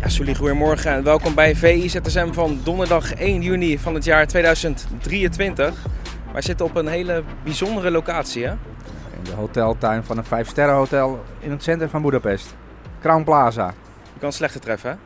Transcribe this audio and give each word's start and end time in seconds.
Ja, 0.00 0.08
Sully, 0.08 0.34
goedemorgen 0.34 0.90
en 0.90 1.02
welkom 1.02 1.34
bij 1.34 1.56
VIZSM 1.56 2.32
van 2.32 2.60
donderdag 2.64 3.14
1 3.14 3.42
juni 3.42 3.78
van 3.78 3.94
het 3.94 4.04
jaar 4.04 4.26
2023. 4.26 5.86
Wij 6.32 6.42
zitten 6.42 6.66
op 6.66 6.76
een 6.76 6.86
hele 6.86 7.22
bijzondere 7.44 7.90
locatie, 7.90 8.44
hè? 8.44 8.50
In 8.50 9.22
de 9.22 9.32
hoteltuin 9.32 10.04
van 10.04 10.18
een 10.18 10.24
5 10.24 10.54
hotel 10.54 11.22
in 11.38 11.50
het 11.50 11.62
centrum 11.62 11.88
van 11.88 12.02
Budapest. 12.02 12.54
Crown 13.00 13.24
Plaza. 13.24 13.74
Je 14.12 14.20
kan 14.20 14.32
slechter 14.32 14.60
treffen, 14.60 14.90
hè? 14.90 14.96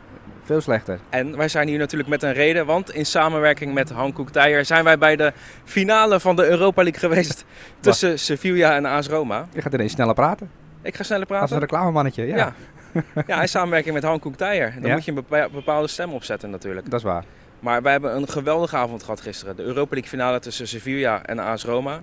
Veel 0.44 0.60
slechter. 0.60 0.98
En 1.08 1.36
wij 1.36 1.48
zijn 1.48 1.68
hier 1.68 1.78
natuurlijk 1.78 2.08
met 2.10 2.22
een 2.22 2.32
reden, 2.32 2.66
want 2.66 2.90
in 2.94 3.06
samenwerking 3.06 3.74
met 3.74 3.90
Hankook 3.90 4.30
Teijer 4.30 4.64
zijn 4.64 4.84
wij 4.84 4.98
bij 4.98 5.16
de 5.16 5.32
finale 5.64 6.20
van 6.20 6.36
de 6.36 6.46
Europa 6.48 6.82
League 6.82 7.00
geweest 7.00 7.44
tussen 7.80 8.18
Sevilla 8.18 8.74
en 8.74 8.84
AS 8.86 9.08
Roma. 9.08 9.46
Je 9.52 9.62
gaat 9.62 9.72
ineens 9.74 9.92
sneller 9.92 10.14
praten. 10.14 10.50
Ik 10.82 10.96
ga 10.96 11.02
sneller 11.02 11.26
Als 11.26 11.30
een 11.40 11.46
praten. 11.46 11.58
reclamemannetje, 11.58 12.26
ja. 12.26 12.36
Ja. 12.36 12.52
Ja, 13.26 13.40
in 13.40 13.48
samenwerking 13.48 13.94
met 13.94 14.02
Hankook 14.02 14.36
Teijer. 14.36 14.74
Dan 14.80 14.88
Ja? 14.88 14.94
moet 14.94 15.04
je 15.04 15.10
een 15.10 15.24
bepa- 15.28 15.48
bepaalde 15.48 15.88
stem 15.88 16.12
opzetten 16.12 16.50
natuurlijk. 16.50 16.90
Dat 16.90 16.98
is 17.00 17.04
waar. 17.06 17.24
Maar 17.60 17.82
wij 17.82 17.92
hebben 17.92 18.16
een 18.16 18.28
geweldige 18.28 18.76
avond 18.76 19.02
gehad 19.02 19.20
gisteren. 19.20 19.56
De 19.56 19.62
Europa 19.62 19.90
League 19.90 20.10
finale 20.10 20.38
tussen 20.38 20.68
Sevilla 20.68 21.22
en 21.26 21.38
AS 21.38 21.64
Roma. 21.64 22.00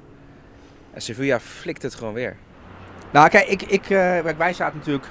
En 0.94 1.02
Sevilla 1.02 1.40
flikt 1.40 1.82
het 1.82 1.96
gewoon 1.96 2.14
weer. 2.14 2.36
Nou, 3.12 3.30
kijk, 3.30 3.48
ik, 3.48 3.62
ik, 3.62 3.84
eh, 3.90 4.20
wij 4.38 4.54
zaten 4.54 4.78
natuurlijk 4.78 5.06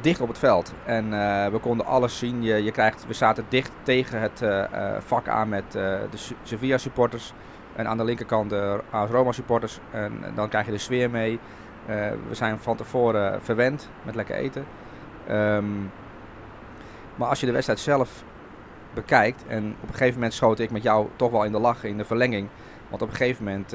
dicht 0.00 0.20
op 0.20 0.28
het 0.28 0.38
veld. 0.38 0.74
En 0.84 1.04
eh, 1.04 1.50
we 1.50 1.58
konden 1.58 1.86
alles 1.86 2.18
zien. 2.18 2.42
Je, 2.42 2.64
je 2.64 2.70
krijgt, 2.70 3.06
we 3.06 3.12
zaten 3.14 3.44
dicht 3.48 3.70
tegen 3.82 4.20
het 4.20 4.42
eh, 4.42 4.62
eh, 4.62 5.00
vak 5.00 5.28
aan 5.28 5.48
met 5.48 5.72
de 5.72 6.06
Se- 6.14 6.34
Sevilla 6.42 6.78
supporters. 6.78 7.32
En 7.76 7.88
aan 7.88 7.96
de 7.96 8.04
linkerkant 8.04 8.50
de 8.50 8.80
Roma 9.10 9.32
supporters. 9.32 9.78
En 9.90 10.12
dan 10.34 10.48
krijg 10.48 10.66
je 10.66 10.72
de 10.72 10.78
sfeer 10.78 11.10
mee. 11.10 11.38
We 12.28 12.34
zijn 12.34 12.58
van 12.58 12.76
tevoren 12.76 13.42
verwend 13.42 13.88
met 14.02 14.14
lekker 14.14 14.34
eten. 14.34 14.64
Ehm, 15.26 15.64
maar 17.14 17.28
als 17.28 17.40
je 17.40 17.46
de 17.46 17.52
wedstrijd 17.52 17.80
zelf 17.80 18.24
bekijkt. 18.94 19.44
En 19.46 19.76
op 19.82 19.88
een 19.88 19.94
gegeven 19.94 20.14
moment 20.14 20.34
schoot 20.34 20.58
ik 20.58 20.70
met 20.70 20.82
jou 20.82 21.08
toch 21.16 21.30
wel 21.30 21.44
in 21.44 21.52
de 21.52 21.58
lach 21.58 21.84
in 21.84 21.96
de 21.96 22.04
verlenging. 22.04 22.48
Want 22.88 23.02
op 23.02 23.08
een 23.08 23.14
gegeven 23.16 23.44
moment 23.44 23.70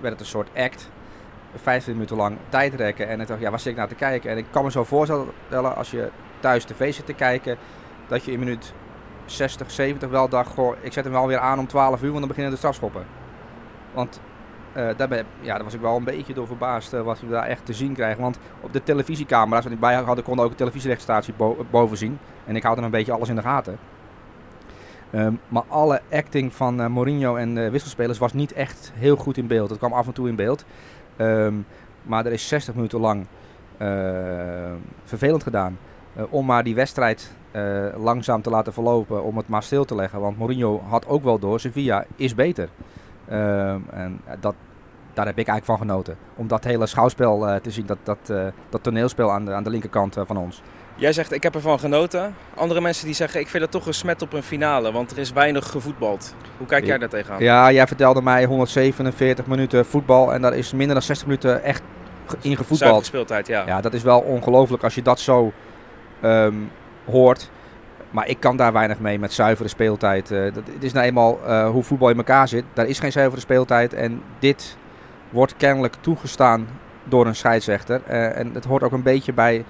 werd 0.00 0.12
het 0.12 0.20
een 0.20 0.26
soort 0.26 0.50
act. 0.56 0.90
15 1.54 1.92
minuten 1.92 2.16
lang 2.16 2.36
tijdrekken. 2.48 3.08
En 3.08 3.20
ik 3.20 3.26
dacht, 3.26 3.40
ja, 3.40 3.50
waar 3.50 3.60
zit 3.60 3.72
ik 3.72 3.78
naar 3.78 3.88
te 3.88 3.94
kijken? 3.94 4.30
En 4.30 4.36
ik 4.36 4.46
kan 4.50 4.64
me 4.64 4.70
zo 4.70 4.84
voorstellen, 4.84 5.76
als 5.76 5.90
je 5.90 6.08
thuis 6.40 6.64
tv 6.64 6.94
zit 6.94 7.06
te 7.06 7.12
kijken, 7.12 7.56
dat 8.08 8.24
je 8.24 8.32
in 8.32 8.38
minuut 8.38 8.72
60, 9.24 9.70
70 9.70 10.08
wel 10.10 10.28
dacht, 10.28 10.52
goh, 10.52 10.76
ik 10.80 10.92
zet 10.92 11.04
hem 11.04 11.12
wel 11.12 11.26
weer 11.26 11.38
aan 11.38 11.58
om 11.58 11.66
12 11.66 12.02
uur, 12.02 12.06
want 12.08 12.18
dan 12.18 12.28
beginnen 12.28 12.52
de 12.52 12.58
strafschoppen. 12.58 13.04
Want 13.94 14.20
eh, 14.72 14.88
daar, 14.96 15.08
ben, 15.08 15.26
ja, 15.40 15.54
daar 15.54 15.64
was 15.64 15.74
ik 15.74 15.80
wel 15.80 15.96
een 15.96 16.04
beetje 16.04 16.34
door 16.34 16.46
verbaasd 16.46 16.92
eh, 16.92 17.00
wat 17.02 17.20
we 17.20 17.28
daar 17.28 17.46
echt 17.46 17.66
te 17.66 17.72
zien 17.72 17.94
krijgen. 17.94 18.22
Want 18.22 18.38
op 18.60 18.72
de 18.72 18.82
televisiecamera's, 18.82 19.64
wat 19.64 19.72
ik 19.72 19.80
bij 19.80 19.94
had, 19.94 20.22
konden 20.22 20.44
ook 20.44 20.50
de 20.50 20.56
televisieregistratie 20.56 21.34
bo- 21.36 21.66
boven 21.70 21.96
zien. 21.96 22.18
En 22.46 22.56
ik 22.56 22.62
hou 22.62 22.74
dan 22.74 22.84
een 22.84 22.90
beetje 22.90 23.12
alles 23.12 23.28
in 23.28 23.34
de 23.36 23.42
gaten. 23.42 23.78
Ehm, 25.10 25.32
maar 25.48 25.62
alle 25.68 26.00
acting 26.12 26.52
van 26.54 26.80
eh, 26.80 26.86
Mourinho 26.86 27.36
en 27.36 27.54
de 27.54 27.70
wisselspelers 27.70 28.18
was 28.18 28.32
niet 28.32 28.52
echt 28.52 28.92
heel 28.94 29.16
goed 29.16 29.36
in 29.36 29.46
beeld. 29.46 29.70
Het 29.70 29.78
kwam 29.78 29.92
af 29.92 30.06
en 30.06 30.12
toe 30.12 30.28
in 30.28 30.36
beeld. 30.36 30.64
Ehm, 31.20 31.54
maar 32.02 32.26
er 32.26 32.32
is 32.32 32.48
60 32.48 32.74
minuten 32.74 33.00
lang 33.00 33.26
eh, 33.76 33.88
vervelend 35.04 35.42
gedaan. 35.42 35.78
eh, 36.14 36.22
om 36.30 36.46
maar 36.46 36.64
die 36.64 36.74
wedstrijd 36.74 37.32
eh, 37.50 37.86
langzaam 37.96 38.42
te 38.42 38.50
laten 38.50 38.72
verlopen. 38.72 39.22
Om 39.22 39.36
het 39.36 39.48
maar 39.48 39.62
stil 39.62 39.84
te 39.84 39.94
leggen. 39.94 40.20
Want 40.20 40.38
Mourinho 40.38 40.80
had 40.88 41.06
ook 41.06 41.22
wel 41.22 41.38
door. 41.38 41.60
Sevilla 41.60 42.04
is 42.16 42.34
beter. 42.34 42.68
Ehm, 43.28 43.80
en 43.90 44.20
dat, 44.40 44.54
daar 45.14 45.26
heb 45.26 45.38
ik 45.38 45.48
eigenlijk 45.48 45.64
van 45.64 45.88
genoten. 45.88 46.16
Om 46.36 46.48
dat 46.48 46.64
hele 46.64 46.86
schouwspel 46.86 47.60
te 47.62 47.70
zien. 47.70 47.86
Dat, 47.86 47.98
dat, 48.02 48.52
dat 48.68 48.82
toneelspel 48.82 49.32
aan 49.32 49.44
de, 49.44 49.52
aan 49.52 49.62
de 49.62 49.70
linkerkant 49.70 50.16
van 50.26 50.36
ons. 50.36 50.62
Jij 51.00 51.12
zegt, 51.12 51.32
ik 51.32 51.42
heb 51.42 51.54
ervan 51.54 51.78
genoten. 51.78 52.34
Andere 52.54 52.80
mensen 52.80 53.06
die 53.06 53.14
zeggen, 53.14 53.40
ik 53.40 53.48
vind 53.48 53.62
het 53.62 53.72
toch 53.72 53.86
een 53.86 53.94
smet 53.94 54.22
op 54.22 54.32
een 54.32 54.42
finale, 54.42 54.92
want 54.92 55.10
er 55.10 55.18
is 55.18 55.32
weinig 55.32 55.66
gevoetbald. 55.70 56.34
Hoe 56.58 56.66
kijk 56.66 56.84
jij 56.86 56.98
daar 56.98 57.08
tegenaan? 57.08 57.42
Ja, 57.42 57.72
jij 57.72 57.86
vertelde 57.86 58.22
mij 58.22 58.44
147 58.44 59.46
minuten 59.46 59.86
voetbal. 59.86 60.32
En 60.32 60.42
daar 60.42 60.54
is 60.56 60.72
minder 60.72 60.94
dan 60.94 61.02
60 61.02 61.26
minuten 61.26 61.62
echt 61.62 61.82
ge- 62.26 62.34
in 62.34 62.40
Zuivere 62.40 62.56
gevoetbald. 62.64 63.06
speeltijd, 63.06 63.46
ja. 63.46 63.66
Ja, 63.66 63.80
dat 63.80 63.92
is 63.94 64.02
wel 64.02 64.20
ongelooflijk 64.20 64.82
als 64.82 64.94
je 64.94 65.02
dat 65.02 65.20
zo 65.20 65.52
ehm, 66.20 66.54
hoort. 67.04 67.50
Maar 68.10 68.28
ik 68.28 68.40
kan 68.40 68.56
daar 68.56 68.72
weinig 68.72 68.98
mee 68.98 69.18
met 69.18 69.32
zuivere 69.32 69.68
speeltijd. 69.68 70.30
Eh, 70.30 70.42
dat, 70.42 70.62
het 70.74 70.82
is 70.84 70.92
nou 70.92 71.06
eenmaal 71.06 71.38
eh, 71.46 71.68
hoe 71.70 71.82
voetbal 71.82 72.08
in 72.10 72.16
elkaar 72.16 72.48
zit. 72.48 72.64
Daar 72.72 72.86
is 72.86 72.98
geen 72.98 73.12
zuivere 73.12 73.40
speeltijd. 73.40 73.94
En 73.94 74.22
dit 74.38 74.76
wordt 75.30 75.54
kennelijk 75.56 75.94
toegestaan 76.00 76.68
door 77.04 77.26
een 77.26 77.36
scheidsrechter. 77.36 78.00
Eh, 78.06 78.38
en 78.38 78.50
het 78.54 78.64
hoort 78.64 78.82
ook 78.82 78.92
een 78.92 79.02
beetje 79.02 79.32
bij 79.32 79.64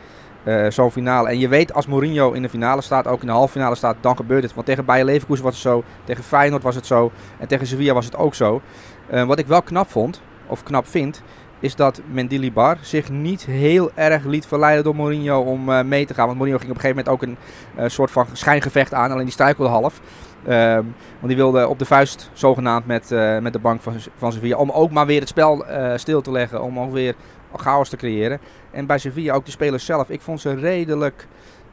eh, 0.45 0.67
zo'n 0.71 0.91
finale. 0.91 1.28
En 1.28 1.39
je 1.39 1.49
weet 1.49 1.75
als 1.75 1.87
Mourinho 1.87 2.33
in 2.33 2.43
de 2.43 2.49
finale 2.49 2.83
staat, 2.83 3.06
ook 3.06 3.21
in 3.21 3.27
de 3.27 3.33
halve 3.33 3.53
finale 3.53 3.75
staat, 3.75 3.97
dan 4.01 4.17
gebeurt 4.17 4.43
het. 4.43 4.55
Want 4.55 4.67
tegen 4.67 4.84
Bayer 4.84 5.05
Leverkusen 5.05 5.45
was 5.45 5.55
het 5.55 5.62
zo. 5.62 5.84
Tegen 6.05 6.25
Feyenoord 6.25 6.62
was 6.62 6.75
het 6.75 6.87
zo. 6.87 7.11
En 7.39 7.49
tegen 7.49 7.67
Sevilla 7.67 7.95
was 7.95 8.05
het 8.05 8.17
ook 8.17 8.34
zo. 8.34 8.61
Eh, 9.06 9.25
wat 9.25 9.39
ik 9.39 9.47
wel 9.47 9.62
knap 9.62 9.91
vond, 9.91 10.23
of 10.47 10.62
knap 10.62 10.87
vind, 10.87 11.23
is 11.59 11.77
dat 11.77 12.00
Mendilibar 12.11 12.79
zich 12.81 13.11
niet 13.11 13.45
heel 13.45 13.91
erg 13.95 14.25
liet 14.25 14.47
verleiden 14.47 14.84
door 14.84 14.97
Mourinho 14.97 15.41
om 15.41 15.73
eh, 15.73 15.83
mee 15.83 16.06
te 16.06 16.15
gaan. 16.15 16.25
Want 16.27 16.37
Mourinho 16.37 16.59
ging 16.59 16.71
op 16.71 16.77
een 16.77 16.83
gegeven 16.83 17.05
moment 17.05 17.37
ook 17.37 17.37
een 17.77 17.91
soort 17.91 18.11
van 18.11 18.27
schijngevecht 18.33 18.95
aan, 18.95 19.11
alleen 19.11 19.25
die 19.25 19.33
struikelde 19.33 19.71
half. 19.71 20.00
Ehm, 20.47 20.84
want 21.19 21.27
die 21.27 21.37
wilde 21.37 21.69
op 21.69 21.79
de 21.79 21.84
vuist 21.84 22.31
zogenaamd 22.33 22.87
met, 22.87 23.11
met 23.41 23.53
de 23.53 23.59
bank 23.59 23.81
van, 23.83 23.95
van 24.17 24.33
Sevilla. 24.33 24.56
Om 24.56 24.71
ook 24.71 24.91
maar 24.91 25.06
weer 25.06 25.21
het 25.21 25.29
spel 25.29 25.65
stil 25.97 26.21
te 26.21 26.31
leggen, 26.31 26.62
om 26.62 26.79
ook 26.79 26.93
weer 26.93 27.15
chaos 27.56 27.89
te 27.89 27.97
creëren. 27.97 28.41
En 28.70 28.86
bij 28.86 28.98
Sevilla 28.98 29.34
ook 29.34 29.44
de 29.44 29.50
spelers 29.50 29.84
zelf. 29.84 30.10
Ik 30.10 30.20
vond 30.20 30.41
ze 30.41 30.54
redelijk 30.54 31.26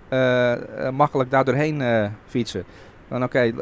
eh, 0.09 0.85
eh, 0.87 0.93
makkelijk 0.93 1.31
daar 1.31 1.45
doorheen 1.45 1.81
eh, 1.81 2.09
fietsen. 2.25 2.63
Dan 3.07 3.23
oké, 3.23 3.53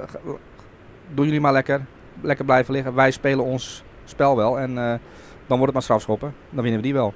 doen 1.14 1.26
jullie 1.26 1.42
maar 1.42 1.54
lekker. 1.54 1.82
Lekker 2.22 2.46
blijven 2.46 2.74
liggen. 2.74 2.94
Wij 2.94 3.12
spelen 3.12 3.46
ons 3.46 3.84
spel 4.06 4.36
wel. 4.36 4.60
En 4.60 4.76
dan 4.76 5.00
wordt 5.48 5.64
het 5.64 5.74
maar 5.74 5.82
strafschoppen. 5.82 6.34
Dan 6.50 6.62
winnen 6.64 6.82
we 6.82 6.86
die 6.88 6.94
wel. 6.96 7.14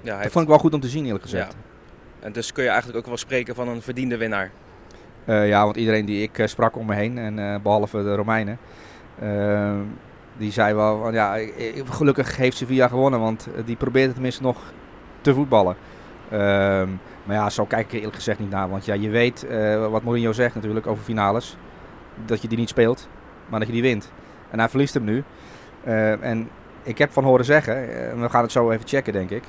Ja, 0.00 0.10
Dat 0.12 0.18
heeft- 0.20 0.32
vond 0.32 0.44
ik 0.44 0.50
wel 0.50 0.58
goed 0.58 0.74
om 0.74 0.80
te 0.80 0.88
zien 0.88 1.04
eerlijk 1.04 1.22
gezegd. 1.24 1.56
En 2.20 2.32
dus 2.32 2.52
kun 2.52 2.62
je 2.62 2.68
eigenlijk 2.68 2.98
ook 2.98 3.06
wel 3.06 3.16
spreken 3.16 3.54
van 3.54 3.68
een 3.68 3.82
verdiende 3.82 4.16
winnaar. 4.16 4.50
Ja, 5.24 5.64
want 5.64 5.76
iedereen 5.76 6.04
die 6.04 6.22
ik 6.22 6.42
sprak 6.44 6.76
om 6.76 6.86
me 6.86 6.94
heen, 6.94 7.18
en, 7.18 7.38
eh, 7.38 7.60
behalve 7.62 8.02
de 8.02 8.14
Romeinen, 8.14 8.58
die 10.36 10.52
zei 10.52 10.74
wel, 10.74 10.98
van, 11.02 11.12
ja, 11.12 11.38
gelukkig 11.90 12.36
heeft 12.36 12.56
Sevilla 12.56 12.88
gewonnen, 12.88 13.20
want 13.20 13.48
die 13.64 13.76
probeerde 13.76 14.12
tenminste 14.12 14.42
nog 14.42 14.72
te 15.20 15.34
voetballen. 15.34 15.76
Ehm, 16.30 16.88
maar 17.24 17.36
ja, 17.36 17.50
zo 17.50 17.64
kijk 17.64 17.84
ik 17.84 17.90
er 17.92 17.96
eerlijk 17.96 18.16
gezegd 18.16 18.38
niet 18.38 18.50
naar, 18.50 18.70
want 18.70 18.84
ja, 18.84 18.94
je 18.94 19.08
weet 19.08 19.46
eh, 19.46 19.86
wat 19.90 20.02
Mourinho 20.02 20.32
zegt 20.32 20.54
natuurlijk 20.54 20.86
over 20.86 21.04
finales, 21.04 21.56
dat 22.24 22.42
je 22.42 22.48
die 22.48 22.58
niet 22.58 22.68
speelt, 22.68 23.08
maar 23.48 23.58
dat 23.58 23.68
je 23.68 23.74
die 23.74 23.82
wint. 23.82 24.10
En 24.50 24.58
hij 24.58 24.68
verliest 24.68 24.94
hem 24.94 25.04
nu. 25.04 25.24
Eh, 25.84 26.22
en 26.22 26.48
ik 26.82 26.98
heb 26.98 27.12
van 27.12 27.24
horen 27.24 27.44
zeggen, 27.44 27.74
eh, 27.74 28.20
we 28.20 28.28
gaan 28.28 28.42
het 28.42 28.52
zo 28.52 28.70
even 28.70 28.88
checken 28.88 29.12
denk 29.12 29.30
ik, 29.30 29.42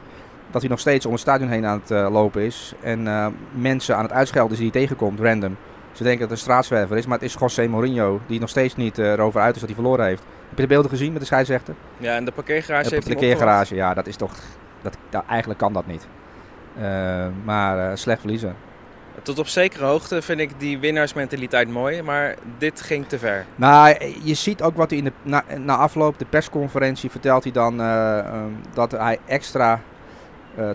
dat 0.51 0.61
hij 0.61 0.69
nog 0.69 0.79
steeds 0.79 1.05
om 1.05 1.11
het 1.11 1.21
stadion 1.21 1.49
heen 1.49 1.65
aan 1.65 1.79
het 1.79 1.91
eh, 1.91 2.07
lopen 2.11 2.41
is. 2.41 2.73
En 2.81 3.33
mensen 3.51 3.95
aan 3.95 4.03
het 4.03 4.11
uitschelden 4.11 4.57
die 4.57 4.69
hij 4.71 4.81
tegenkomt, 4.81 5.19
random. 5.19 5.57
Ze 5.91 6.03
denken 6.03 6.21
dat 6.21 6.29
het 6.29 6.39
een 6.39 6.45
straatzwerver 6.45 6.97
is, 6.97 7.05
maar 7.05 7.17
het 7.17 7.27
is 7.27 7.35
José 7.39 7.67
Mourinho 7.67 8.21
die 8.27 8.39
nog 8.39 8.49
steeds 8.49 8.75
niet 8.75 8.97
erover 8.97 9.41
uit 9.41 9.53
is 9.53 9.59
dat 9.59 9.69
hij 9.69 9.79
verloren 9.79 10.05
heeft. 10.05 10.23
Heb 10.49 10.57
je 10.57 10.61
de 10.61 10.67
beelden 10.67 10.91
gezien 10.91 11.11
met 11.11 11.21
de 11.21 11.27
scheidsrechter? 11.27 11.73
Ja, 11.97 12.15
en 12.15 12.25
de 12.25 12.31
parkeergarage 12.31 12.89
de 12.89 13.01
parkeergarage, 13.01 13.75
ja, 13.75 13.93
dat 13.93 14.07
is 14.07 14.15
toch... 14.15 14.33
Dat, 14.81 14.97
nou, 15.11 15.23
eigenlijk 15.27 15.59
kan 15.59 15.73
dat 15.73 15.87
niet. 15.87 16.07
Eh, 16.77 17.27
maar 17.43 17.89
eh, 17.89 17.95
slecht 17.95 18.19
verliezen. 18.19 18.55
Tot 19.23 19.39
op 19.39 19.47
zekere 19.47 19.85
hoogte 19.85 20.21
vind 20.21 20.39
ik 20.39 20.59
die 20.59 20.79
winnaarsmentaliteit 20.79 21.69
mooi, 21.69 22.01
maar 22.01 22.35
dit 22.57 22.81
ging 22.81 23.07
te 23.07 23.19
ver. 23.19 23.45
Nou, 23.55 23.95
je 24.23 24.33
ziet 24.33 24.61
ook 24.61 24.75
wat 24.75 24.89
hij 24.89 24.99
in 24.99 25.03
de, 25.03 25.11
na, 25.21 25.43
na 25.57 25.75
afloop, 25.75 26.19
de 26.19 26.25
persconferentie, 26.25 27.11
vertelt 27.11 27.43
hij 27.43 27.51
dan 27.51 27.81
eh, 27.81 28.19
ehm, 28.19 28.51
dat 28.73 28.91
hij 28.91 29.19
extra 29.25 29.81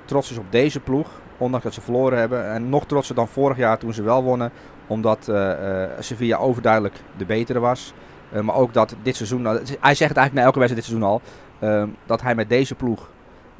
trots 0.04 0.30
is 0.30 0.38
op 0.38 0.46
deze 0.50 0.80
ploeg. 0.80 1.08
Ondanks 1.38 1.64
dat 1.64 1.74
ze 1.74 1.80
verloren 1.80 2.18
hebben. 2.18 2.50
En 2.50 2.68
nog 2.68 2.86
trotser 2.86 3.14
dan 3.14 3.28
vorig 3.28 3.56
jaar 3.56 3.78
toen 3.78 3.92
ze 3.92 4.02
wel 4.02 4.22
wonnen. 4.22 4.50
Omdat 4.86 5.28
eh, 5.28 5.82
eh, 5.82 5.90
Sevilla 5.98 6.36
overduidelijk 6.36 6.94
de 7.16 7.24
betere 7.24 7.58
was. 7.58 7.94
Maar 8.42 8.54
ook 8.54 8.72
dat 8.72 8.94
dit 9.02 9.16
seizoen, 9.16 9.42
nou, 9.42 9.56
hij 9.56 9.94
zegt 9.94 10.10
het 10.10 10.18
eigenlijk 10.18 10.34
na 10.34 10.42
elke 10.42 10.58
wedstrijd 10.58 10.74
dit 10.74 10.84
seizoen 10.84 11.08
al. 11.08 11.20
ehm, 11.58 11.88
dat 12.06 12.22
hij 12.22 12.34
met 12.34 12.48
deze 12.48 12.74
ploeg 12.74 13.08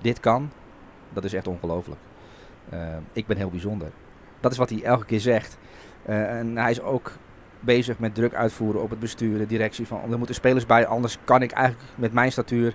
dit 0.05 0.21
kan. 0.21 0.51
Dat 1.13 1.25
is 1.25 1.33
echt 1.33 1.47
ongelooflijk. 1.47 2.01
Ehm, 2.71 3.01
ik 3.13 3.27
ben 3.27 3.37
heel 3.37 3.51
bijzonder. 3.51 3.89
Dat 4.41 4.53
is 4.53 4.59
wat 4.59 4.71
hij 4.71 4.83
elke 4.83 5.05
keer 5.05 5.21
zegt. 5.21 5.59
Eh, 6.03 6.39
en 6.39 6.57
hij 6.57 6.71
is 6.71 6.81
ook 6.83 7.13
bezig 7.61 7.99
met 7.99 8.15
druk 8.15 8.35
uitvoeren 8.35 8.83
op 8.83 8.91
het 8.91 8.99
bestuur, 9.01 9.39
de 9.39 9.47
directie. 9.47 9.87
Van, 9.87 10.13
er 10.13 10.19
moeten 10.19 10.35
spelers 10.35 10.67
bij, 10.67 10.87
anders 10.87 11.19
kan 11.25 11.43
ik 11.43 11.51
eigenlijk 11.53 11.89
met 11.95 12.13
mijn 12.13 12.33
statuur, 12.33 12.75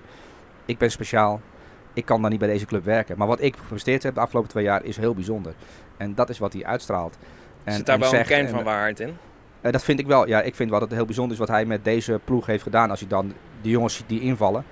ik 0.64 0.78
ben 0.78 0.90
speciaal, 0.90 1.40
ik 1.92 2.04
kan 2.04 2.20
dan 2.20 2.30
niet 2.30 2.38
bij 2.38 2.48
deze 2.48 2.66
club 2.66 2.84
werken. 2.84 3.18
Maar 3.18 3.26
wat 3.26 3.40
ik 3.40 3.56
gepresteerd 3.56 4.02
heb 4.02 4.14
de 4.14 4.20
afgelopen 4.20 4.50
twee 4.50 4.64
jaar 4.64 4.84
is 4.84 4.96
heel 4.96 5.14
bijzonder. 5.14 5.54
En 5.96 6.14
dat 6.14 6.28
is 6.28 6.38
wat 6.38 6.52
hij 6.52 6.64
uitstraalt. 6.64 7.18
En, 7.64 7.72
Zit 7.72 7.86
daar 7.86 7.94
en 7.94 8.00
wel 8.00 8.14
een 8.14 8.24
kern 8.24 8.48
van 8.48 8.64
waarheid 8.64 9.00
in? 9.00 9.16
eh, 9.60 9.72
dat 9.72 9.82
vind 9.82 9.98
ik 9.98 10.06
wel. 10.06 10.26
Ja, 10.26 10.42
ik 10.42 10.54
vind 10.54 10.70
wel 10.70 10.78
dat 10.78 10.88
het 10.88 10.96
heel 10.96 11.06
bijzonder 11.06 11.32
is 11.32 11.38
wat 11.38 11.48
hij 11.48 11.64
met 11.64 11.84
deze 11.84 12.20
ploeg 12.24 12.46
heeft 12.46 12.62
gedaan. 12.62 12.90
Als 12.90 13.00
je 13.00 13.06
dan 13.06 13.32
de 13.62 13.68
jongens 13.68 13.94
ziet 13.96 14.08
die 14.08 14.20
invallen. 14.20 14.64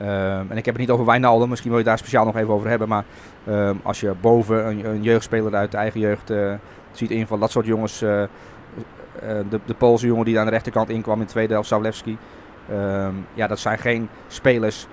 Ehm, 0.00 0.44
en 0.48 0.56
ik 0.56 0.64
heb 0.64 0.74
het 0.74 0.76
niet 0.76 0.90
over 0.90 1.04
Wijnaldum, 1.04 1.48
misschien 1.48 1.70
wil 1.70 1.78
je 1.78 1.84
daar 1.84 1.98
speciaal 1.98 2.24
nog 2.24 2.36
even 2.36 2.54
over 2.54 2.68
hebben. 2.68 2.88
Maar 2.88 3.04
ehm, 3.46 3.74
als 3.82 4.00
je 4.00 4.14
boven 4.20 4.66
een, 4.66 4.84
een, 4.84 5.02
jeugdspeler 5.02 5.54
uit 5.54 5.70
de 5.70 5.76
eigen 5.76 6.00
jeugd 6.00 6.30
uh, 6.30 6.52
ziet 6.92 7.10
invallen, 7.10 7.40
dat 7.40 7.50
soort 7.50 7.66
jongens. 7.66 8.02
Uh, 8.02 8.22
de, 9.50 9.60
de 9.64 9.74
Poolse 9.74 10.06
jongen 10.06 10.24
die 10.24 10.38
aan 10.38 10.44
de 10.44 10.50
rechterkant 10.50 10.88
inkwam 10.88 11.20
in 11.20 11.26
de 11.26 11.30
tweede 11.30 11.52
helft, 11.52 11.68
Zawlewski. 11.68 12.18
Um, 12.70 13.26
ja, 13.34 13.46
dat 13.46 13.58
zijn 13.58 13.78
geen 13.78 14.08
spelers 14.28 14.86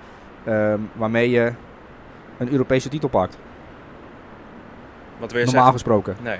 waarmee 0.92 1.30
je 1.30 1.52
een 2.38 2.50
Europese 2.52 2.88
titel 2.88 3.08
pakt. 3.08 3.38
Wat 5.18 5.32
Normaal 5.32 5.50
zeggen? 5.50 5.72
gesproken. 5.72 6.16
Nee. 6.22 6.38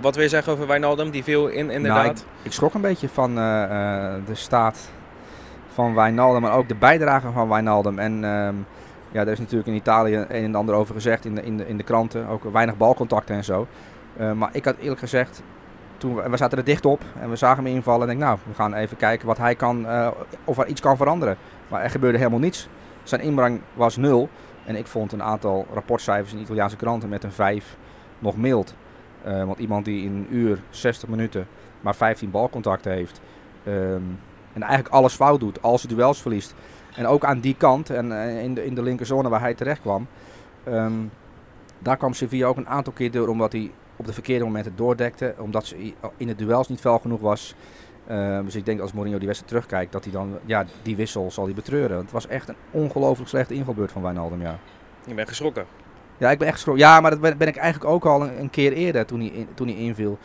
Wat 0.00 0.14
wil 0.14 0.24
je 0.24 0.30
zeggen 0.30 0.52
over 0.52 0.66
Wijnaldum? 0.66 1.10
Die 1.10 1.24
viel 1.24 1.46
in 1.46 1.70
inderdaad. 1.70 2.04
Nou, 2.04 2.16
ik, 2.16 2.24
ik, 2.42 2.52
schrok 2.52 2.74
een 2.74 2.80
beetje 2.80 3.08
van 3.08 3.34
de 3.34 4.34
staat 4.34 4.90
van 5.76 5.94
Wijnaldum, 5.94 6.42
maar 6.42 6.56
ook 6.56 6.68
de 6.68 6.74
bijdrage 6.74 7.30
van 7.30 7.48
Wijnaldum. 7.48 7.98
En 7.98 8.24
um, 8.24 8.66
ja, 9.10 9.20
er 9.20 9.28
is 9.28 9.38
natuurlijk 9.38 9.68
in 9.68 9.74
Italië 9.74 10.14
een 10.14 10.44
en 10.44 10.54
ander 10.54 10.74
over 10.74 10.94
gezegd 10.94 11.24
in 11.24 11.34
de, 11.34 11.42
in 11.42 11.66
in 11.66 11.76
de 11.76 11.82
kranten. 11.82 12.28
Ook 12.28 12.44
weinig 12.52 12.76
balcontacten 12.76 13.34
en 13.34 13.44
zo. 13.44 13.66
Uh, 14.20 14.32
maar 14.32 14.48
ik 14.52 14.64
had 14.64 14.76
eerlijk 14.76 15.00
gezegd, 15.00 15.42
toen 15.96 16.14
we, 16.14 16.28
we, 16.28 16.36
zaten 16.36 16.58
er 16.58 16.64
dicht 16.64 16.86
op 16.86 17.02
en 17.20 17.30
we 17.30 17.36
zagen 17.36 17.64
hem 17.64 17.74
invallen. 17.74 18.08
En 18.08 18.14
ik 18.14 18.20
nou, 18.20 18.38
we 18.48 18.54
gaan 18.54 18.74
even 18.74 18.96
kijken 18.96 19.26
wat 19.26 19.38
hij 19.38 19.54
kan, 19.54 19.80
uh, 19.80 20.08
of 20.44 20.58
er 20.58 20.66
iets 20.66 20.80
kan 20.80 20.96
veranderen. 20.96 21.36
Maar 21.68 21.82
er 21.82 21.90
gebeurde 21.90 22.18
helemaal 22.18 22.38
niets. 22.38 22.68
Zijn 23.02 23.20
inbreng 23.20 23.60
was 23.74 23.96
nul. 23.96 24.28
En 24.64 24.76
ik 24.76 24.86
vond 24.86 25.12
een 25.12 25.22
aantal 25.22 25.66
rapportcijfers 25.72 26.32
in 26.32 26.40
Italiaanse 26.40 26.76
kranten 26.76 27.08
met 27.08 27.24
een 27.24 27.32
5 27.32 27.76
nog 28.18 28.36
mild. 28.36 28.74
Uh, 29.26 29.44
want 29.44 29.58
iemand 29.58 29.84
die 29.84 30.04
in 30.04 30.12
een 30.12 30.36
uur, 30.36 30.58
60 30.70 31.08
minuten, 31.08 31.46
maar 31.80 31.94
15 31.94 32.30
balcontacten 32.30 32.92
heeft. 32.92 33.20
Um, 33.66 34.18
en 34.56 34.62
eigenlijk 34.62 34.94
alles 34.94 35.14
fout 35.14 35.40
doet 35.40 35.62
als 35.62 35.82
hij 35.82 35.94
duels 35.94 36.22
verliest. 36.22 36.54
En 36.94 37.06
ook 37.06 37.24
aan 37.24 37.40
die 37.40 37.54
kant 37.56 37.90
en 37.90 38.06
uh, 38.06 38.42
in, 38.42 38.54
de, 38.54 38.64
in 38.64 38.74
de 38.74 38.82
linkerzone 38.82 39.28
waar 39.28 39.40
hij 39.40 39.54
terecht 39.54 39.80
kwam. 39.80 40.06
Um, 40.68 41.10
daar 41.78 41.96
kwam 41.96 42.12
Sevilla 42.12 42.46
ook 42.46 42.56
een 42.56 42.68
aantal 42.68 42.92
keer 42.92 43.10
door 43.10 43.28
omdat 43.28 43.52
hij 43.52 43.70
op 43.96 44.06
de 44.06 44.12
verkeerde 44.12 44.44
momenten 44.44 44.72
doordekte. 44.76 45.34
Omdat 45.38 45.66
ze 45.66 45.92
in 46.16 46.26
de 46.26 46.34
duels 46.34 46.68
niet 46.68 46.80
fel 46.80 46.98
genoeg 46.98 47.20
was. 47.20 47.54
Uh, 48.10 48.40
dus 48.44 48.54
ik 48.54 48.64
denk 48.64 48.80
als 48.80 48.92
Mourinho 48.92 49.18
die 49.18 49.26
wedstrijd 49.26 49.52
terugkijkt 49.52 49.92
dat 49.92 50.04
hij 50.04 50.12
dan 50.12 50.38
ja, 50.44 50.64
die 50.82 50.96
wissel 50.96 51.30
zal 51.30 51.44
hij 51.44 51.54
betreuren. 51.54 51.98
Het 51.98 52.12
was 52.12 52.26
echt 52.26 52.48
een 52.48 52.56
ongelooflijk 52.70 53.28
slechte 53.28 53.54
invalbeurt 53.54 53.92
van 53.92 54.02
Wijnaldum. 54.02 54.42
Ja. 54.42 54.58
Je 55.06 55.14
bent 55.14 55.28
geschrokken. 55.28 55.64
Ja, 56.18 56.30
ik 56.30 56.38
ben 56.38 56.46
echt 56.46 56.56
geschrokken. 56.56 56.84
Ja, 56.84 57.00
maar 57.00 57.10
dat 57.10 57.20
ben, 57.20 57.38
ben 57.38 57.48
ik 57.48 57.56
eigenlijk 57.56 57.90
ook 57.90 58.04
al 58.04 58.22
een, 58.22 58.40
een, 58.40 58.50
keer 58.50 58.72
eerder 58.72 59.06
toen 59.06 59.20
hij, 59.20 59.28
in, 59.28 59.48
toen 59.54 59.66
hij 59.66 59.76
inviel. 59.76 60.18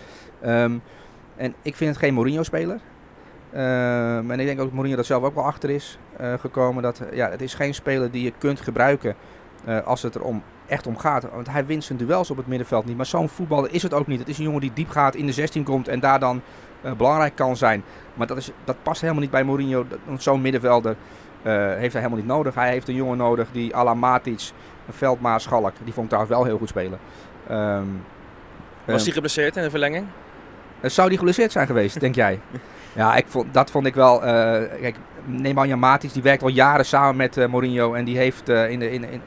Um, 0.46 0.82
en 1.36 1.54
ik 1.62 1.76
vind 1.76 1.90
het 1.90 2.00
geen 2.00 2.14
Mourinho-speler. 2.14 2.80
Uh, 3.54 4.18
en 4.18 4.40
ik 4.40 4.46
denk 4.46 4.60
ook 4.60 4.66
dat 4.66 4.74
Mourinho 4.74 4.96
dat 4.96 5.06
zelf 5.06 5.24
ook 5.24 5.36
wel 5.36 5.44
achter 5.44 5.70
is 5.70 5.98
uh, 6.22 6.34
gekomen. 6.40 6.84
Dat, 6.84 7.02
ja, 7.14 7.30
het 7.30 7.42
is 7.42 7.54
geen 7.54 7.74
speler 7.74 8.12
die 8.12 8.24
je 8.24 8.34
kunt 8.38 8.62
gebruiken 8.62 9.16
uh, 9.68 9.86
als 9.86 10.02
het 10.02 10.16
er 10.16 10.22
om, 10.22 10.44
echt 10.68 10.88
om 10.88 10.98
gaat. 10.98 11.26
Want 11.34 11.50
hij 11.50 11.66
wint 11.66 11.84
zijn 11.84 11.98
duels 11.98 12.32
op 12.32 12.38
het 12.38 12.48
middenveld 12.48 12.86
niet. 12.86 12.98
Maar 12.98 13.06
zo'n 13.06 13.30
voetballer 13.30 13.74
is 13.74 13.84
het 13.84 13.94
ook 13.94 14.08
niet. 14.08 14.20
Het 14.20 14.30
is 14.30 14.38
een 14.38 14.44
jongen 14.44 14.62
die 14.62 14.72
diep 14.74 14.90
gaat, 14.90 15.16
in 15.16 15.26
de 15.26 15.32
16 15.32 15.64
komt 15.64 15.88
en 15.88 16.00
daar 16.00 16.20
dan 16.20 16.42
belangrijk 16.98 17.36
kan 17.36 17.58
zijn. 17.58 17.84
Maar 18.14 18.28
dat, 18.28 18.38
is, 18.38 18.52
dat 18.64 18.76
past 18.84 19.02
helemaal 19.02 19.22
niet 19.22 19.32
bij 19.32 19.44
Mourinho. 19.44 19.86
Zo'n 20.18 20.42
middenvelder 20.42 20.96
heeft 21.42 21.94
hij 21.94 22.02
helemaal 22.02 22.18
niet 22.18 22.28
nodig. 22.28 22.56
Hij 22.56 22.70
heeft 22.70 22.88
een 22.88 22.96
jongen 22.96 23.18
nodig 23.18 23.48
die 23.52 23.76
à 23.76 23.84
la 23.84 23.94
Matic, 23.94 24.52
Veldmaas, 24.90 25.44
Schalk. 25.44 25.74
Die 25.84 25.94
vond 25.94 26.12
ik 26.12 26.12
trouwens 26.12 26.36
wel 26.36 26.46
heel 26.46 26.58
goed 26.58 26.70
spelen. 26.70 27.00
Um, 27.52 28.04
Was 28.86 29.04
hij 29.04 29.14
geblesseerd 29.14 29.56
in 29.56 29.64
de 29.64 29.70
verlenging? 29.70 30.06
zou 30.82 31.10
die 31.10 31.18
geblesseerd 31.18 31.52
zijn 31.52 31.68
geweest, 31.68 32.00
denk 32.00 32.16
jij? 32.16 32.40
Ja, 32.94 33.16
ik 33.16 33.26
vond, 33.28 33.54
dat 33.54 33.72
vond 33.72 33.86
ik 33.86 33.94
wel. 33.94 34.16
Uh, 34.16 34.28
kijk, 34.82 34.96
Nemanja 35.26 35.76
Matic 35.76 36.14
die 36.14 36.22
werkt 36.22 36.44
al 36.44 36.50
jaren 36.50 36.86
samen 36.86 37.16
met 37.16 37.38
uh, 37.38 37.48
Mourinho. 37.48 37.94
En 37.94 38.06
die 38.06 38.18
heeft 38.18 38.50
uh, 38.50 38.70
in, 38.70 38.80
de, 38.80 38.92
in, 38.92 39.04
in, 39.04 39.22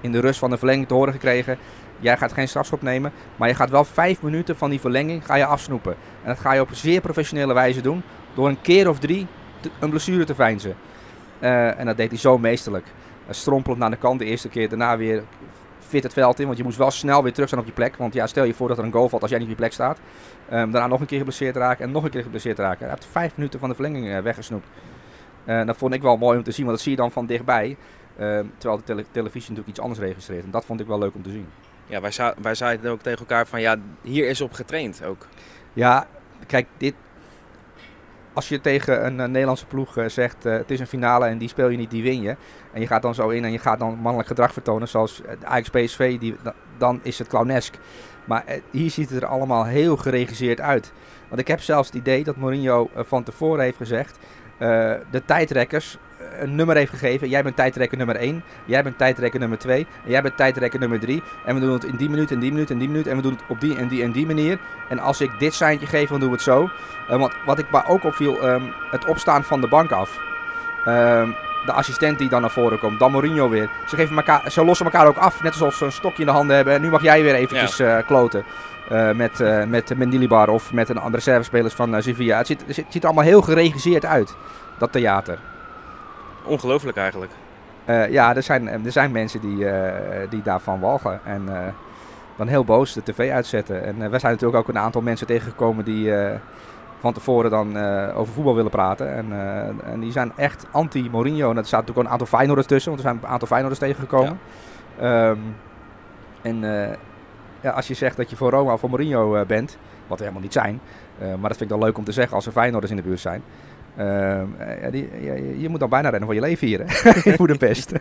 in 0.00 0.12
de 0.12 0.20
rust 0.20 0.38
van 0.38 0.50
de 0.50 0.58
verlenging 0.58 0.88
te 0.88 0.94
horen 0.94 1.12
gekregen. 1.12 1.58
Jij 2.00 2.16
gaat 2.16 2.32
geen 2.32 2.48
strafschop 2.48 2.82
nemen. 2.82 3.12
Maar 3.36 3.48
je 3.48 3.54
gaat 3.54 3.70
wel 3.70 3.84
vijf 3.84 4.22
minuten 4.22 4.56
van 4.56 4.70
die 4.70 4.80
verlenging 4.80 5.26
ga 5.26 5.34
je 5.34 5.46
afsnoepen. 5.46 5.92
En 6.22 6.28
dat 6.28 6.38
ga 6.38 6.52
je 6.52 6.60
op 6.60 6.68
zeer 6.72 7.00
professionele 7.00 7.54
wijze 7.54 7.80
doen. 7.80 8.02
Door 8.34 8.48
een 8.48 8.60
keer 8.60 8.88
of 8.88 8.98
drie 8.98 9.26
een 9.78 9.90
blessure 9.90 10.24
te 10.24 10.34
veinzen. 10.34 10.74
en 11.40 11.86
dat 11.86 11.96
deed 11.96 12.10
hij 12.10 12.18
zo 12.18 12.38
meesterlijk. 12.38 12.86
strompelend 13.30 13.80
naar 13.80 13.90
de 13.90 13.96
kant 13.96 14.18
de 14.18 14.24
eerste 14.24 14.48
keer. 14.48 14.68
Daarna 14.68 14.96
weer 14.96 15.22
fit 15.80 16.02
het 16.02 16.12
veld 16.12 16.38
in. 16.38 16.46
Want 16.46 16.58
je 16.58 16.64
moest 16.64 16.78
wel 16.78 16.90
snel 16.90 17.22
weer 17.22 17.32
terug 17.32 17.48
zijn 17.48 17.60
op 17.60 17.66
je 17.66 17.72
plek. 17.72 17.96
Want 17.96 18.14
ja, 18.14 18.26
stel 18.26 18.44
je 18.44 18.54
voor 18.54 18.68
dat 18.68 18.78
er 18.78 18.84
een 18.84 18.92
goal 18.92 19.08
valt 19.08 19.22
als 19.22 19.30
jij 19.30 19.40
niet 19.40 19.48
op 19.48 19.54
je 19.54 19.60
plek 19.60 19.72
staat. 19.72 19.98
Um, 20.52 20.70
daarna 20.70 20.86
nog 20.86 21.00
een 21.00 21.06
keer 21.06 21.18
geblesseerd 21.18 21.56
raken 21.56 21.84
en 21.84 21.90
nog 21.90 22.04
een 22.04 22.10
keer 22.10 22.22
geblesseerd 22.22 22.58
raken. 22.58 22.80
Hij 22.80 22.88
heeft 22.90 23.06
vijf 23.10 23.36
minuten 23.36 23.60
van 23.60 23.68
de 23.68 23.74
verlenging 23.74 24.06
uh, 24.06 24.18
weggesnoept. 24.18 24.66
Uh, 25.46 25.66
dat 25.66 25.76
vond 25.76 25.94
ik 25.94 26.02
wel 26.02 26.16
mooi 26.16 26.38
om 26.38 26.44
te 26.44 26.50
zien, 26.50 26.64
want 26.64 26.76
dat 26.76 26.86
zie 26.86 26.94
je 26.94 27.02
dan 27.02 27.12
van 27.12 27.26
dichtbij. 27.26 27.76
Uh, 28.20 28.40
terwijl 28.58 28.78
de 28.78 28.84
tele 28.84 29.04
televisie 29.10 29.48
natuurlijk 29.48 29.68
iets 29.68 29.80
anders 29.80 30.00
registreert. 30.00 30.44
En 30.44 30.50
dat 30.50 30.64
vond 30.64 30.80
ik 30.80 30.86
wel 30.86 30.98
leuk 30.98 31.14
om 31.14 31.22
te 31.22 31.30
zien. 31.30 31.46
Ja, 31.86 32.00
wij, 32.00 32.34
wij 32.42 32.54
zeiden 32.54 32.90
ook 32.90 33.00
tegen 33.00 33.18
elkaar 33.18 33.46
van 33.46 33.60
ja, 33.60 33.76
hier 34.02 34.28
is 34.28 34.40
op 34.40 34.52
getraind 34.52 35.04
ook. 35.04 35.26
Ja, 35.72 36.06
kijk, 36.46 36.66
dit, 36.76 36.94
als 38.38 38.48
je 38.48 38.60
tegen 38.60 39.06
een, 39.06 39.18
een 39.18 39.30
Nederlandse 39.30 39.66
ploeg 39.66 39.96
uh, 39.96 40.08
zegt 40.08 40.46
uh, 40.46 40.52
het 40.52 40.70
is 40.70 40.80
een 40.80 40.86
finale 40.86 41.26
en 41.26 41.38
die 41.38 41.48
speel 41.48 41.68
je 41.68 41.76
niet, 41.76 41.90
die 41.90 42.02
win 42.02 42.22
je. 42.22 42.36
En 42.72 42.80
je 42.80 42.86
gaat 42.86 43.02
dan 43.02 43.14
zo 43.14 43.28
in 43.28 43.44
en 43.44 43.52
je 43.52 43.58
gaat 43.58 43.78
dan 43.78 43.98
mannelijk 43.98 44.28
gedrag 44.28 44.52
vertonen 44.52 44.88
zoals 44.88 45.22
Ajax 45.42 45.68
PSV, 45.68 46.18
die, 46.18 46.36
dan 46.78 47.00
is 47.02 47.18
het 47.18 47.28
clownesk. 47.28 47.74
Maar 48.24 48.44
hier 48.70 48.90
ziet 48.90 49.10
het 49.10 49.22
er 49.22 49.28
allemaal 49.28 49.64
heel 49.64 49.96
geregisseerd 49.96 50.60
uit. 50.60 50.92
Want 51.28 51.40
ik 51.40 51.48
heb 51.48 51.60
zelfs 51.60 51.88
het 51.88 51.96
idee 51.96 52.24
dat 52.24 52.36
Mourinho 52.36 52.90
van 52.94 53.22
tevoren 53.22 53.64
heeft 53.64 53.76
gezegd, 53.76 54.18
de 54.58 55.22
tijdrekkers 55.24 55.98
een 56.38 56.54
nummer 56.54 56.76
heeft 56.76 56.90
gegeven. 56.90 57.28
Jij 57.28 57.42
bent 57.42 57.56
tijdrekker 57.56 57.98
nummer 57.98 58.16
1, 58.16 58.42
jij 58.64 58.82
bent 58.82 58.98
tijdrekker 58.98 59.40
nummer 59.40 59.58
2, 59.58 59.86
en 60.04 60.10
jij 60.10 60.22
bent 60.22 60.36
tijdrekker 60.36 60.80
nummer 60.80 61.00
3. 61.00 61.22
En 61.44 61.54
we 61.54 61.60
doen 61.60 61.72
het 61.72 61.84
in 61.84 61.96
die 61.96 62.10
minuut, 62.10 62.30
en 62.30 62.38
die 62.38 62.50
minuut, 62.50 62.70
en 62.70 62.78
die 62.78 62.88
minuut. 62.88 63.06
En 63.06 63.16
we 63.16 63.22
doen 63.22 63.32
het 63.32 63.42
op 63.48 63.60
die 63.60 63.76
en 63.76 63.88
die 63.88 64.02
en 64.02 64.12
die 64.12 64.26
manier. 64.26 64.58
En 64.88 64.98
als 64.98 65.20
ik 65.20 65.30
dit 65.38 65.54
seintje 65.54 65.86
geef, 65.86 66.08
dan 66.08 66.20
doen 66.20 66.28
we 66.28 66.34
het 66.34 66.44
zo. 66.44 66.70
Uh, 67.10 67.16
want 67.16 67.32
wat 67.46 67.58
ik 67.58 67.66
ook 67.86 68.04
opviel, 68.04 68.48
um, 68.48 68.72
het 68.90 69.06
opstaan 69.06 69.44
van 69.44 69.60
de 69.60 69.68
bank 69.68 69.90
af. 69.90 70.18
Um, 70.86 71.34
de 71.66 71.72
assistent 71.72 72.18
die 72.18 72.28
dan 72.28 72.40
naar 72.40 72.50
voren 72.50 72.78
komt, 72.78 72.98
dan 72.98 73.12
Mourinho 73.12 73.48
weer. 73.48 73.70
Ze, 73.86 73.96
geven 73.96 74.16
elkaar, 74.16 74.50
ze 74.50 74.64
lossen 74.64 74.86
elkaar 74.86 75.06
ook 75.06 75.16
af, 75.16 75.42
net 75.42 75.52
alsof 75.52 75.74
ze 75.74 75.84
een 75.84 75.92
stokje 75.92 76.20
in 76.20 76.26
de 76.26 76.32
handen 76.32 76.56
hebben. 76.56 76.74
En 76.74 76.80
nu 76.80 76.90
mag 76.90 77.02
jij 77.02 77.22
weer 77.22 77.34
eventjes 77.34 77.76
ja. 77.76 77.98
uh, 77.98 78.06
kloten. 78.06 78.44
Uh, 78.92 79.10
met, 79.10 79.40
uh, 79.40 79.64
met 79.64 79.96
Mendilibar 79.96 80.48
of 80.48 80.72
met 80.72 80.88
een 80.88 80.96
andere 80.96 81.16
reservespelers 81.16 81.74
van 81.74 82.02
Sevilla. 82.02 82.38
Het 82.38 82.46
ziet, 82.46 82.64
het 82.66 82.74
ziet 82.74 83.02
er 83.02 83.04
allemaal 83.04 83.24
heel 83.24 83.42
geregisseerd 83.42 84.04
uit, 84.04 84.34
dat 84.78 84.92
theater. 84.92 85.38
Ongelooflijk 86.44 86.96
eigenlijk. 86.96 87.32
Ja, 88.10 88.36
er 88.36 88.42
zijn, 88.42 88.68
er 88.84 88.92
zijn 88.92 89.10
mensen 89.10 89.40
die, 89.40 89.66
die 90.28 90.42
daarvan 90.42 90.80
walgen. 90.80 91.20
En 91.24 91.48
dan 92.36 92.46
heel 92.46 92.64
boos 92.64 92.92
de 92.92 93.02
tv 93.02 93.30
uitzetten. 93.30 93.84
En 93.84 94.10
we 94.10 94.18
zijn 94.18 94.32
natuurlijk 94.32 94.58
ook 94.58 94.68
een 94.68 94.78
aantal 94.78 95.00
mensen 95.00 95.26
tegengekomen 95.26 95.84
die 95.84 96.12
van 97.00 97.12
tevoren 97.12 97.50
dan 97.50 97.76
over 98.14 98.32
voetbal 98.32 98.54
willen 98.54 98.70
praten. 98.70 99.14
En, 99.14 99.32
en 99.84 100.00
die 100.00 100.12
zijn 100.12 100.32
echt 100.36 100.66
anti-Mourinho. 100.70 101.50
En 101.50 101.56
er 101.56 101.66
staat 101.66 101.80
natuurlijk 101.80 101.98
ook 101.98 102.04
een 102.04 102.10
aantal 102.10 102.26
Feyenoorders 102.26 102.66
tussen. 102.66 102.90
Want 102.90 103.04
er 103.04 103.08
zijn 103.10 103.22
een 103.22 103.30
aantal 103.30 103.48
Feyenoorders 103.48 103.80
tegengekomen. 103.80 104.38
Ja. 105.00 105.28
Um, 105.28 105.54
en 106.42 106.60
ja, 107.60 107.70
als 107.70 107.88
je 107.88 107.94
zegt 107.94 108.16
dat 108.16 108.30
je 108.30 108.36
voor 108.36 108.50
Roma 108.50 108.72
of 108.72 108.80
voor 108.80 108.88
Mourinho 108.88 109.44
bent, 109.46 109.78
wat 110.06 110.18
we 110.18 110.24
helemaal 110.24 110.42
niet 110.42 110.52
zijn. 110.52 110.80
maar 111.18 111.48
dat 111.48 111.56
vind 111.56 111.60
ik 111.60 111.68
dan 111.68 111.78
leuk 111.78 111.98
om 111.98 112.04
te 112.04 112.12
zeggen 112.12 112.36
als 112.36 112.46
er 112.46 112.52
Feyenoorders 112.52 112.90
in 112.90 112.96
de 112.96 113.02
buurt 113.02 113.20
zijn. 113.20 113.42
Uh, 113.98 114.40
ja, 114.82 114.90
die, 114.90 115.08
je, 115.20 115.60
je, 115.60 115.68
moet 115.68 115.80
dan 115.80 115.88
bijna 115.88 116.08
rennen 116.08 116.26
voor 116.26 116.34
je 116.34 116.40
leven 116.40 116.66
hier, 116.66 116.80
in 117.26 117.36
Boedapest. 117.36 117.92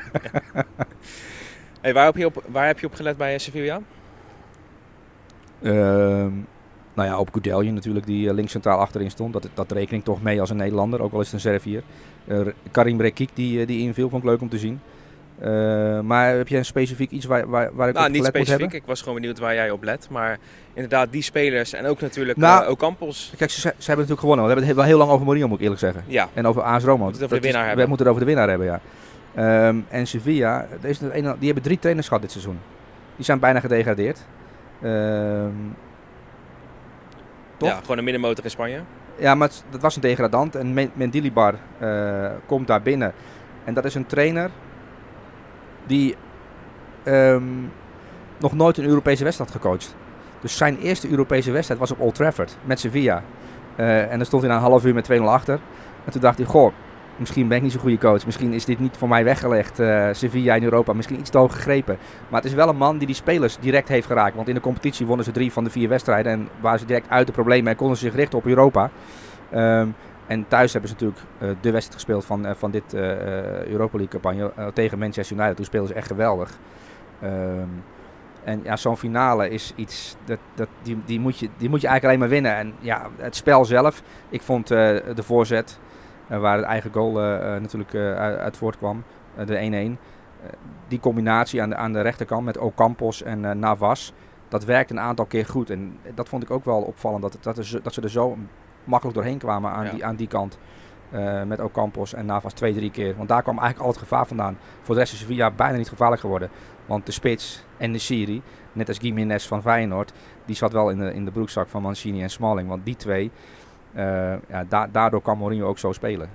hey, 1.82 1.94
waar, 1.94 2.06
heb 2.06 2.16
je 2.16 2.26
op, 2.26 2.44
waar 2.48 2.66
heb 2.66 2.80
je 2.80 2.86
op 2.86 2.94
gelet 2.94 3.18
bij 3.18 3.38
Sevilla? 3.38 3.80
Uh, 5.62 6.26
nou 6.98 7.10
ja, 7.10 7.20
op 7.20 7.30
Goudelje 7.32 7.72
natuurlijk, 7.72 8.06
die 8.06 8.34
links 8.34 8.52
centraal 8.52 8.80
achterin 8.80 9.12
stond. 9.12 9.34
Dat, 9.34 9.48
dat 9.54 9.72
reken 9.72 9.98
ik 9.98 10.04
toch 10.04 10.22
mee 10.22 10.40
als 10.40 10.50
een 10.50 10.58
Nederlander, 10.58 11.02
ook 11.02 11.14
al 11.14 11.20
is 11.20 11.26
het 11.26 11.34
een 11.34 11.40
Servier. 11.40 11.82
Uh, 12.26 12.40
Karim 12.72 13.02
Rekik, 13.02 13.30
die, 13.34 13.66
die 13.66 13.80
inviel, 13.80 14.10
vond 14.10 14.24
ik 14.24 14.30
leuk 14.30 14.42
om 14.42 14.50
te 14.50 14.58
zien. 14.58 14.80
Uh, 15.44 16.00
maar 16.00 16.36
heb 16.36 16.48
je 16.48 16.58
een 16.58 16.66
specifiek 16.66 17.12
iets 17.12 17.26
waar, 17.26 17.50
waar, 17.50 17.70
waar 17.74 17.88
ik 17.88 17.94
nou, 17.94 18.08
op 18.08 18.14
niet 18.14 18.26
specifiek. 18.26 18.74
Ik 18.74 18.84
was 18.86 19.00
gewoon 19.00 19.16
benieuwd 19.16 19.40
waar 19.40 19.54
jij 19.54 19.72
op 19.72 19.84
let. 19.84 20.08
Maar 20.12 20.38
inderdaad, 20.74 21.12
die 21.12 21.22
spelers 21.22 21.74
en 21.74 21.86
ook 21.86 22.02
natuurlijk 22.02 22.38
Nou, 22.38 22.64
uh, 22.64 22.70
Ocampos. 22.70 23.34
Kijk, 23.38 23.50
ze, 23.52 23.60
ze 23.60 23.68
hebben 23.70 23.96
natuurlijk 23.96 24.20
gewonnen. 24.20 24.46
We 24.46 24.52
hebben 24.52 24.68
het 24.68 24.76
wel 24.78 24.86
heel 24.86 24.98
lang 24.98 25.12
over 25.12 25.26
Mourinho, 25.26 25.48
moet 25.48 25.58
ik 25.58 25.64
eerlijk 25.64 25.82
zeggen. 25.82 26.04
Ja, 26.08 26.30
En 26.34 26.48
over 26.48 26.62
AS 26.62 26.84
Roma. 26.84 27.04
moeten 27.04 27.22
het 27.22 27.32
over 27.32 27.42
de 27.42 27.48
is- 27.48 27.54
winnaar 27.54 27.62
We 27.62 27.68
hebben. 27.68 27.88
moeten 27.88 28.06
het 28.06 28.16
over 28.16 28.26
de 28.28 28.32
winnaar 28.34 28.50
hebben, 28.50 28.68
ja. 28.68 28.80
Ehm, 29.68 29.78
en 29.90 30.08
Sevilla, 30.08 30.68
die 31.12 31.46
hebben 31.46 31.64
drie 31.64 31.80
trainers 31.80 32.08
gehad 32.08 32.22
dit 32.22 32.32
seizoen. 32.32 32.60
Die 33.16 33.26
zijn 33.26 33.40
bijna 33.40 33.60
gedegradeerd. 33.60 34.20
Ehm, 34.82 35.50
toch? 37.58 37.70
Ja, 37.70 37.80
gewoon 37.82 37.98
een 37.98 38.04
middenmotor 38.04 38.44
in 38.44 38.50
Spanje. 38.50 38.80
ja, 39.18 39.36
maar 39.36 39.48
het- 39.48 39.64
dat 39.70 39.82
was 39.82 39.96
een 39.96 40.02
degradant. 40.02 40.56
En 40.56 40.74
Men- 40.74 40.92
Mendilibar 40.94 41.54
eh, 41.80 42.30
komt 42.46 42.68
daar 42.68 42.82
binnen. 42.82 43.14
En 43.64 43.74
dat 43.74 43.86
is 43.86 43.96
een 43.96 44.06
trainer 44.06 44.50
die 45.86 46.16
ehm, 47.04 47.44
nog 48.40 48.54
nooit 48.54 48.78
een 48.78 48.86
Europese 48.86 49.24
wedstrijd 49.24 49.52
had 49.52 49.62
gecoacht. 49.62 49.96
Dus 50.42 50.58
zijn 50.58 50.78
eerste 50.78 51.10
Europese 51.10 51.52
wedstrijd 51.52 51.80
was 51.80 51.92
op 51.92 52.00
Old 52.00 52.16
Trafford 52.16 52.58
met 52.66 52.80
Sevilla. 52.80 53.24
Eh, 53.76 54.12
en 54.12 54.18
dan 54.18 54.26
stond 54.26 54.42
hij 54.42 54.52
na 54.52 54.58
een 54.58 54.64
half 54.64 54.86
uur 54.86 54.94
met 54.94 55.04
2-0 55.04 55.24
achter. 55.30 55.60
En 56.06 56.12
toen 56.12 56.22
dacht 56.22 56.38
hij, 56.38 56.48
goh, 56.48 56.74
misschien 57.20 57.48
ben 57.48 57.58
ik 57.58 57.64
niet 57.64 57.72
zo'n 57.72 57.82
goede 57.82 57.98
coach. 57.98 58.26
Misschien 58.26 58.54
is 58.54 58.66
dit 58.66 58.80
niet 58.80 58.98
voor 58.98 59.08
mij 59.08 59.24
weggelegd. 59.24 59.80
eh, 59.80 60.08
Sevilla 60.12 60.56
in 60.56 60.64
Europa, 60.64 60.94
misschien 60.94 61.20
iets 61.20 61.30
te 61.30 61.38
hoog 61.38 61.54
gegrepen. 61.54 61.98
Maar 62.30 62.42
het 62.42 62.50
is 62.50 62.56
wel 62.56 62.70
een 62.70 62.78
man 62.78 62.98
die 62.98 63.08
die 63.08 63.16
spelers 63.16 63.58
direct 63.60 63.88
heeft 63.88 64.08
geraakt. 64.08 64.36
Want 64.36 64.48
in 64.48 64.54
de 64.54 64.62
competitie 64.62 65.06
wonnen 65.06 65.26
ze 65.26 65.32
drie 65.32 65.52
van 65.52 65.64
de 65.64 65.70
vier 65.70 65.90
wedstrijden. 65.90 66.32
En 66.32 66.50
waren 66.60 66.80
ze 66.80 66.86
direct 66.86 67.10
uit 67.10 67.28
de 67.28 67.34
problemen 67.34 67.72
en 67.72 67.78
konden 67.78 67.98
ze 67.98 68.06
zich 68.06 68.16
richten 68.16 68.38
op 68.38 68.46
Europa. 68.46 68.90
Ehm, 69.50 69.88
en 70.28 70.48
thuis 70.48 70.72
hebben 70.72 70.90
ze 70.90 70.96
natuurlijk 70.96 71.26
eh, 71.38 71.48
de 71.62 71.72
wedstrijd 71.72 71.94
gespeeld 71.94 72.26
van, 72.26 72.46
eh, 72.46 72.56
van 72.56 72.72
dit 72.72 72.94
Europa 72.94 73.98
League 73.98 74.20
campagne 74.20 74.52
tegen 74.74 75.00
Manchester 75.00 75.36
United. 75.38 75.56
Toen 75.56 75.66
speelden 75.66 75.90
ze 75.90 75.96
echt 75.96 76.08
geweldig. 76.08 76.58
Ehm, 77.22 77.68
en 78.44 78.60
ja, 78.64 78.76
zo'n 78.76 78.98
finale 78.98 79.50
is 79.50 79.74
iets, 79.76 80.16
dat, 80.26 80.40
dat, 80.56 80.68
die, 80.82 80.98
die, 81.06 81.20
moet 81.20 81.40
je, 81.40 81.50
die 81.58 81.70
moet 81.70 81.82
je 81.82 81.88
eigenlijk 81.88 82.04
alleen 82.04 82.20
maar 82.20 82.42
winnen. 82.42 82.56
En 82.56 82.74
ja, 82.80 83.08
het 83.18 83.36
spel 83.36 83.66
zelf, 83.66 84.02
ik 84.30 84.42
vond 84.42 84.68
de 84.68 85.24
voorzet, 85.24 85.80
waar 86.28 86.58
het 86.58 86.66
eigen 86.66 86.92
goal 86.94 87.20
eh, 87.22 87.56
eh, 87.56 87.62
natuurlijk 87.62 87.94
eh, 87.94 88.16
uit, 88.16 88.58
voortkwam, 88.58 89.04
eh, 89.36 89.46
de 89.46 89.56
1-1. 89.56 89.98
eh, 90.44 90.50
die 90.88 91.00
combinatie 91.00 91.62
aan 91.62 91.70
de, 91.70 91.76
aan 91.76 91.94
de 91.94 92.02
rechterkant 92.02 92.46
met 92.46 92.58
Ocampos 92.58 93.24
en 93.24 93.46
eh, 93.46 93.52
Navas, 93.56 94.14
dat 94.48 94.64
werkte 94.66 94.94
een 94.94 95.00
aantal 95.00 95.26
keer 95.26 95.46
goed. 95.46 95.70
En 95.70 95.98
dat 96.16 96.30
vond 96.30 96.44
ik 96.44 96.52
ook 96.52 96.66
wel 96.66 96.82
opvallend, 96.82 97.22
dat, 97.22 97.38
dat, 97.42 97.56
dat 97.84 97.94
ze 97.94 98.02
er 98.02 98.10
zo 98.10 98.38
makkelijk 98.84 99.18
doorheen 99.18 99.38
kwamen 99.38 99.72
aan, 99.72 99.86
Ja. 99.86 99.92
die, 99.92 100.06
aan 100.06 100.16
die 100.16 100.28
kant. 100.28 100.58
Eh, 101.12 101.44
met 101.44 101.60
Ocampos 101.62 102.14
en 102.14 102.26
Navas 102.26 102.54
twee, 102.54 102.74
drie 102.74 102.92
keer. 102.92 103.16
Want 103.16 103.30
daar 103.30 103.42
kwam 103.44 103.58
eigenlijk 103.60 103.86
al 103.88 103.94
het 103.94 104.02
gevaar 104.04 104.28
vandaan. 104.28 104.58
Voor 104.82 104.94
de 104.96 105.00
rest 105.02 105.14
is 105.14 105.20
Sevilla 105.20 105.52
bijna 105.52 105.78
niet 105.78 105.90
gevaarlijk 105.90 106.22
geworden. 106.22 106.50
Want 106.86 107.06
de 107.06 107.12
spits 107.12 107.64
en 107.78 107.92
de 107.92 107.98
Siri, 107.98 108.42
net 108.74 108.88
als 108.88 108.98
Gimenez 108.98 109.48
van 109.48 109.62
Feyenoord, 109.62 110.14
die 110.46 110.56
zat 110.56 110.72
wel 110.72 110.90
in 110.90 110.98
de, 110.98 111.14
in 111.14 111.26
de 111.26 111.32
broekzak 111.32 111.68
van 111.68 111.82
Mancini 111.82 112.22
en 112.22 112.30
Smalling. 112.30 112.70
Want 112.70 112.86
die 112.86 112.96
twee, 112.96 113.26
eh, 113.26 113.32
ja, 114.50 114.64
da- 114.70 114.88
daardoor 114.92 115.22
kan 115.22 115.38
Mourinho 115.38 115.68
ook 115.68 115.80
zo 115.80 115.92
spelen. 115.92 116.30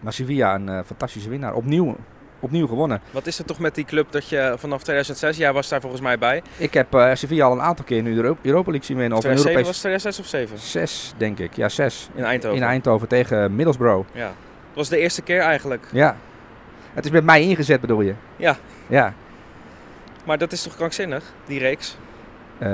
Maar 0.00 0.12
Sevilla 0.12 0.54
een 0.54 0.68
eh, 0.68 0.78
fantastische 0.86 1.28
winnaar. 1.28 1.54
Opnieuw, 1.54 1.96
opnieuw 2.40 2.66
gewonnen. 2.66 3.00
Wat 3.10 3.26
is 3.26 3.38
er 3.38 3.44
toch 3.44 3.58
met 3.58 3.74
die 3.74 3.84
club 3.84 4.12
dat 4.12 4.28
je 4.28 4.54
vanaf 4.58 4.82
2006, 4.82 5.36
jij 5.36 5.52
was 5.52 5.68
daar 5.68 5.80
volgens 5.80 6.02
mij 6.02 6.18
bij. 6.18 6.42
Ik 6.56 6.74
heb 6.74 6.94
eh, 6.94 7.10
Sevilla 7.14 7.44
al 7.44 7.52
een 7.52 7.60
aantal 7.62 7.84
keer 7.84 8.02
nu 8.02 8.14
de 8.14 8.22
Euro- 8.22 8.36
Europa 8.42 8.70
League 8.70 8.86
zien 8.86 8.96
winnen. 8.96 9.18
Of 9.18 9.24
een 9.24 9.30
2007 9.36 9.50
Europees... 9.50 9.66
was 9.66 9.82
het 9.82 10.02
2006 10.14 10.18
of 10.18 10.26
7? 10.26 10.58
Zes, 10.58 11.14
denk 11.16 11.38
ik. 11.38 11.56
Ja, 11.56 11.68
zes. 11.68 12.08
In 12.14 12.24
Eindhoven. 12.24 12.56
In 12.58 12.62
Eindhoven 12.64 13.08
tegen 13.08 13.54
Middlesbrough. 13.54 14.08
Ja. 14.14 14.26
Dat 14.26 14.34
was 14.74 14.88
de 14.88 14.98
eerste 14.98 15.22
keer 15.22 15.40
eigenlijk. 15.40 15.86
Ja. 15.92 16.16
Het 16.92 17.04
is 17.04 17.10
met 17.10 17.24
mij 17.24 17.42
ingezet, 17.42 17.80
bedoel 17.80 18.00
je? 18.00 18.14
Ja. 18.36 18.56
Ja. 18.86 19.14
Maar 20.24 20.38
dat 20.38 20.52
is 20.52 20.62
toch 20.62 20.76
krankzinnig, 20.76 21.24
die 21.46 21.58
reeks? 21.58 21.96
Eh, 22.62 22.68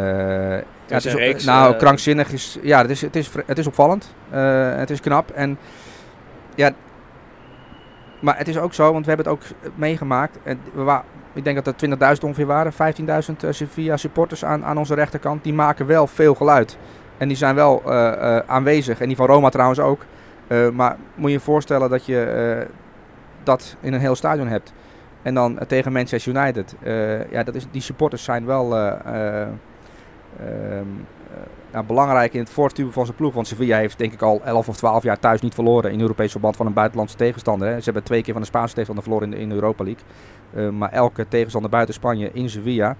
ja, 0.86 0.94
het 0.94 1.04
is, 1.04 1.14
reeks, 1.14 1.44
nou, 1.44 1.72
eh, 1.72 1.78
krankzinnig 1.78 2.32
is. 2.32 2.58
Ja, 2.62 2.80
het 2.80 2.90
is, 2.90 3.00
het 3.00 3.16
is, 3.16 3.30
het 3.46 3.58
is 3.58 3.66
opvallend. 3.66 4.14
Eh, 4.30 4.74
het 4.74 4.90
is 4.90 5.00
knap. 5.00 5.30
En 5.30 5.58
ja. 6.54 6.70
Maar 8.20 8.38
het 8.38 8.48
is 8.48 8.58
ook 8.58 8.74
zo, 8.74 8.92
want 8.92 9.06
we 9.06 9.12
hebben 9.12 9.32
het 9.32 9.42
ook 9.42 9.72
meegemaakt. 9.74 10.38
En 10.42 10.60
we 10.72 11.00
ik 11.32 11.44
denk 11.44 11.64
dat 11.64 11.66
er 11.66 12.16
20.000 12.16 12.24
ongeveer 12.24 12.46
waren. 12.46 12.72
15.000 12.72 13.44
eh, 13.44 13.50
Sevilla 13.52 13.96
supporters 13.96 14.44
aan, 14.44 14.64
aan 14.64 14.78
onze 14.78 14.94
rechterkant. 14.94 15.44
Die 15.44 15.54
maken 15.54 15.86
wel 15.86 16.06
veel 16.06 16.34
geluid. 16.34 16.78
En 17.18 17.28
die 17.28 17.36
zijn 17.36 17.54
wel 17.54 17.92
aanwezig. 18.46 19.00
En 19.00 19.06
die 19.06 19.16
van 19.16 19.26
Roma 19.26 19.48
trouwens 19.48 19.80
ook. 19.80 20.04
Maar 20.72 20.96
moet 21.14 21.30
je 21.30 21.36
je 21.36 21.42
voorstellen 21.42 21.90
dat 21.90 22.06
je 22.06 22.66
dat 23.42 23.76
in 23.80 23.92
een 23.92 24.00
heel 24.00 24.14
stadion 24.14 24.48
hebt. 24.48 24.72
En 25.22 25.34
dan 25.34 25.58
tegen 25.66 25.92
Manchester 25.92 26.36
United. 26.36 26.74
Ja, 27.30 27.42
dat 27.42 27.54
is, 27.54 27.66
die 27.70 27.82
supporters 27.82 28.24
zijn 28.24 28.46
wel 28.46 28.74
ehm, 30.40 30.86
ja, 31.72 31.82
belangrijk 31.82 32.32
in 32.32 32.40
het 32.40 32.50
voortstuwen 32.50 32.92
van 32.92 33.04
zijn 33.04 33.16
ploeg. 33.16 33.34
Want 33.34 33.46
Sevilla 33.46 33.76
heeft 33.78 33.98
denk 33.98 34.12
ik 34.12 34.22
al 34.22 34.40
11 34.44 34.68
of 34.68 34.76
12 34.76 35.02
jaar 35.02 35.18
thuis 35.18 35.40
niet 35.40 35.54
verloren 35.54 35.92
in 35.92 36.00
Europees 36.00 36.30
verband 36.30 36.56
van 36.56 36.66
een 36.66 36.72
buitenlandse 36.72 37.16
tegenstander. 37.16 37.68
Hè. 37.68 37.78
Ze 37.78 37.84
hebben 37.84 38.02
twee 38.02 38.22
keer 38.22 38.32
van 38.32 38.42
de 38.42 38.48
Spaanse 38.48 38.74
tegenstander 38.74 39.04
verloren 39.04 39.32
in 39.32 39.38
de, 39.38 39.44
in 39.44 39.52
Europa 39.52 39.84
League. 39.84 40.02
Eh, 40.54 40.68
maar 40.68 40.92
elke 40.92 41.28
tegenstander 41.28 41.70
buiten 41.70 41.94
Spanje 41.94 42.30
in 42.32 42.50
Sevilla, 42.50 42.96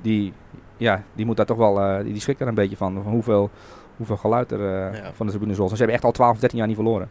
die, 0.00 0.32
ja, 0.76 1.02
die 1.12 1.26
moet 1.26 1.36
daar 1.36 1.46
toch 1.46 1.56
wel, 1.56 1.80
eh, 1.80 2.02
die, 2.02 2.12
die 2.12 2.20
schrikt 2.22 2.40
er 2.40 2.48
een 2.48 2.54
beetje 2.54 2.76
van. 2.76 3.02
Van 3.02 3.12
hoeveel, 3.12 3.50
hoeveel 3.96 4.16
geluid 4.16 4.52
er 4.52 4.60
eh, 4.60 4.98
Ja. 5.02 5.12
van 5.12 5.26
de 5.26 5.32
tribune 5.32 5.54
zoals. 5.54 5.70
Ze 5.70 5.76
hebben 5.76 5.94
echt 5.94 6.04
al 6.04 6.12
12 6.12 6.32
of 6.32 6.38
13 6.40 6.58
jaar 6.58 6.66
niet 6.66 6.76
verloren. 6.76 7.08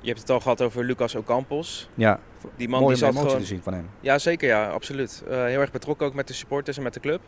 Je 0.00 0.08
hebt 0.08 0.20
het 0.20 0.30
al 0.30 0.40
gehad 0.40 0.62
over 0.62 0.84
Lucas 0.84 1.14
Ocampos. 1.14 1.88
Ja, 1.94 2.18
Die 2.56 2.68
man 2.68 2.86
die 2.86 2.96
zat 2.96 3.08
emotie 3.10 3.26
gewoon... 3.28 3.40
te 3.42 3.46
zien 3.46 3.62
van 3.62 3.72
hem. 3.72 3.88
Ja, 4.00 4.18
zeker 4.18 4.48
ja, 4.48 4.68
absoluut. 4.68 5.22
Heel 5.28 5.60
erg 5.60 5.70
betrokken 5.70 6.06
ook 6.06 6.14
met 6.14 6.28
de 6.28 6.34
supporters 6.34 6.76
en 6.76 6.82
met 6.82 6.94
de 6.94 7.00
club. 7.00 7.20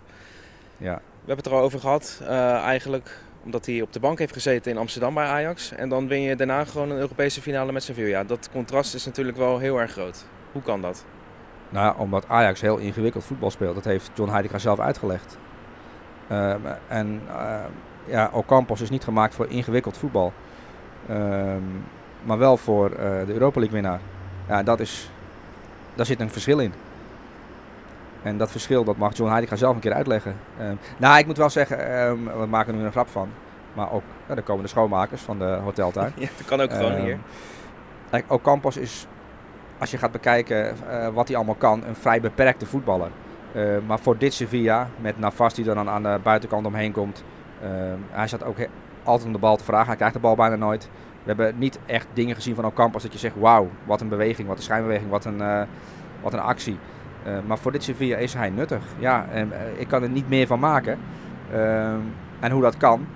Ja. 0.79 0.95
We 0.95 1.35
hebben 1.35 1.37
het 1.37 1.47
er 1.47 1.53
al 1.53 1.65
over 1.65 1.81
gehad, 1.81 2.21
eh, 2.23 2.55
eigenlijk 2.55 3.27
omdat 3.45 3.67
hij 3.67 3.83
op 3.83 3.93
de 3.93 4.01
bank 4.01 4.19
heeft 4.19 4.33
gezeten 4.33 4.73
in 4.73 4.79
Amsterdam 4.79 5.15
bij 5.15 5.27
Ajax. 5.27 5.73
En 5.73 5.89
dan 5.89 6.09
win 6.09 6.21
je 6.21 6.37
daarna 6.37 6.65
gewoon 6.65 6.91
een 6.91 6.99
Europese 6.99 7.43
finale 7.43 7.73
met 7.73 7.83
Sevilla. 7.83 8.25
Dat 8.25 8.49
contrast 8.53 8.95
is 8.95 9.05
natuurlijk 9.05 9.37
wel 9.37 9.59
heel 9.59 9.81
erg 9.81 9.93
groot. 9.93 10.25
Hoe 10.53 10.63
kan 10.63 10.81
dat? 10.81 11.05
Nou, 11.69 11.99
omdat 11.99 12.25
Ajax 12.29 12.61
heel 12.61 12.77
ingewikkeld 12.77 13.25
voetbal 13.25 13.51
speelt. 13.51 13.75
Dat 13.75 13.85
heeft 13.85 14.11
John 14.15 14.31
Heidegger 14.31 14.61
zelf 14.61 14.79
uitgelegd. 14.79 15.39
Ehm, 16.29 16.61
en 16.89 17.23
ehm, 17.29 17.71
ja, 18.05 18.31
Ocampos 18.33 18.81
is 18.81 18.91
niet 18.91 19.05
gemaakt 19.05 19.35
voor 19.35 19.49
ingewikkeld 19.49 19.97
voetbal. 19.97 20.33
Ehm, 21.09 21.63
maar 22.23 22.39
wel 22.39 22.57
voor 22.57 22.91
eh, 22.91 23.27
de 23.27 23.33
Europa 23.33 23.61
League 23.61 23.81
winnaar. 23.81 24.01
Ja, 24.49 24.63
dat 24.63 24.81
is, 24.81 25.11
daar 25.95 26.07
zit 26.07 26.21
een 26.21 26.31
verschil 26.31 26.59
in. 26.59 26.73
En 28.23 28.39
dat 28.39 28.51
verschil 28.51 28.85
dat 28.85 28.97
mag 28.97 29.17
John 29.17 29.31
Heidegger 29.31 29.59
zelf 29.59 29.75
een 29.75 29.81
keer 29.81 29.93
uitleggen. 29.93 30.37
Ehm, 30.59 30.75
nou, 30.97 31.19
ik 31.19 31.27
moet 31.27 31.37
wel 31.37 31.51
zeggen, 31.51 31.91
ehm, 31.95 32.39
we 32.41 32.47
maken 32.47 32.73
er 32.73 32.79
nu 32.79 32.85
een 32.85 32.93
grap 32.93 33.09
van. 33.09 33.29
Maar 33.73 33.93
ook, 33.93 34.03
ja, 34.29 34.35
daar 34.35 34.45
komen 34.45 34.63
de 34.63 34.69
schoonmakers 34.69 35.23
van 35.23 35.39
de 35.39 35.59
hoteltuin. 35.63 36.13
Ja, 36.19 36.29
dat 36.37 36.47
kan 36.47 36.61
ook 36.61 36.73
gewoon 36.73 36.93
Ehm, 36.93 37.03
hier. 37.03 37.19
Kijk, 38.11 38.25
Ocampos 38.29 38.77
is, 38.77 39.07
als 39.79 39.91
je 39.91 39.99
gaat 39.99 40.13
bekijken 40.13 40.75
eh, 40.91 41.09
wat 41.09 41.29
hij 41.29 41.37
allemaal 41.37 41.55
kan, 41.55 41.85
een 41.85 41.97
vrij 41.97 42.21
beperkte 42.21 42.67
voetballer. 42.67 43.11
Maar 43.87 43.99
voor 43.99 44.19
dit 44.19 44.35
Sevilla, 44.35 44.89
met 45.01 45.19
Navas 45.19 45.55
die 45.55 45.69
er 45.69 45.75
dan 45.75 45.89
aan 45.89 46.03
de 46.03 46.19
buitenkant 46.23 46.67
omheen 46.67 46.93
komt, 46.93 47.25
hij 48.11 48.27
staat 48.27 48.45
ook 48.45 48.57
altijd 49.03 49.27
om 49.27 49.33
de 49.33 49.39
bal 49.39 49.57
te 49.57 49.65
vragen. 49.65 49.87
Hij 49.87 49.97
krijgt 49.97 50.15
de 50.15 50.21
bal 50.21 50.35
bijna 50.35 50.57
nooit. 50.57 50.89
We 51.23 51.35
hebben 51.35 51.59
niet 51.59 51.79
echt 51.87 52.07
dingen 52.13 52.35
gezien 52.35 52.55
van 52.55 52.65
Ocampos 52.65 53.03
dat 53.03 53.13
je 53.13 53.19
zegt, 53.19 53.35
wauw, 53.39 53.69
wat 53.85 54.01
een 54.01 54.09
beweging, 54.09 54.49
wat 54.49 54.57
een 54.57 54.63
schijnbeweging, 54.63 55.11
wat 55.11 55.25
een, 55.25 55.41
eh, 55.41 55.63
wat 56.23 56.33
een 56.33 56.41
actie. 56.41 56.79
Eh, 57.25 57.33
maar 57.47 57.59
voor 57.59 57.73
dit 57.73 57.83
Sevilla 57.83 58.17
is 58.17 58.35
hij 58.35 58.51
nuttig. 58.51 58.83
Ja, 58.99 59.27
en, 59.31 59.53
eh, 59.53 59.81
ik 59.81 59.89
kan 59.89 60.03
er 60.03 60.09
niet 60.09 60.29
meer 60.29 60.47
van 60.47 60.61
maken. 60.61 60.99
Ehm, 61.53 62.01
en 62.41 62.51
hoe 62.51 62.63
dat 62.63 62.77
kan. 62.77 63.07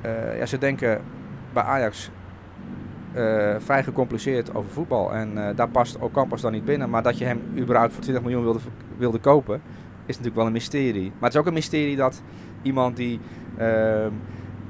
Eh, 0.00 0.38
ja, 0.38 0.46
ze 0.46 0.58
denken 0.58 1.00
bij 1.52 1.62
Ajax 1.62 2.10
vrij 3.58 3.84
gecompliceerd 3.84 4.54
over 4.54 4.70
voetbal. 4.70 5.14
En 5.14 5.54
daar 5.56 5.68
past 5.68 5.98
Ocampos 5.98 6.40
dan 6.40 6.52
niet 6.52 6.64
binnen. 6.64 6.90
Maar 6.90 7.02
dat 7.02 7.18
je 7.18 7.24
hem 7.24 7.40
überhaupt 7.58 7.92
voor 7.92 8.02
20 8.02 8.22
miljoen 8.22 8.42
wilde, 8.42 8.58
wilde 8.96 9.18
kopen, 9.18 9.60
is 10.06 10.06
natuurlijk 10.06 10.36
wel 10.36 10.46
een 10.46 10.52
mysterie. 10.52 11.02
Maar 11.02 11.22
het 11.22 11.32
is 11.32 11.40
ook 11.40 11.46
een 11.46 11.52
mysterie 11.52 11.96
dat 11.96 12.22
iemand 12.62 12.96
die 12.96 13.20
ehm, 13.56 14.10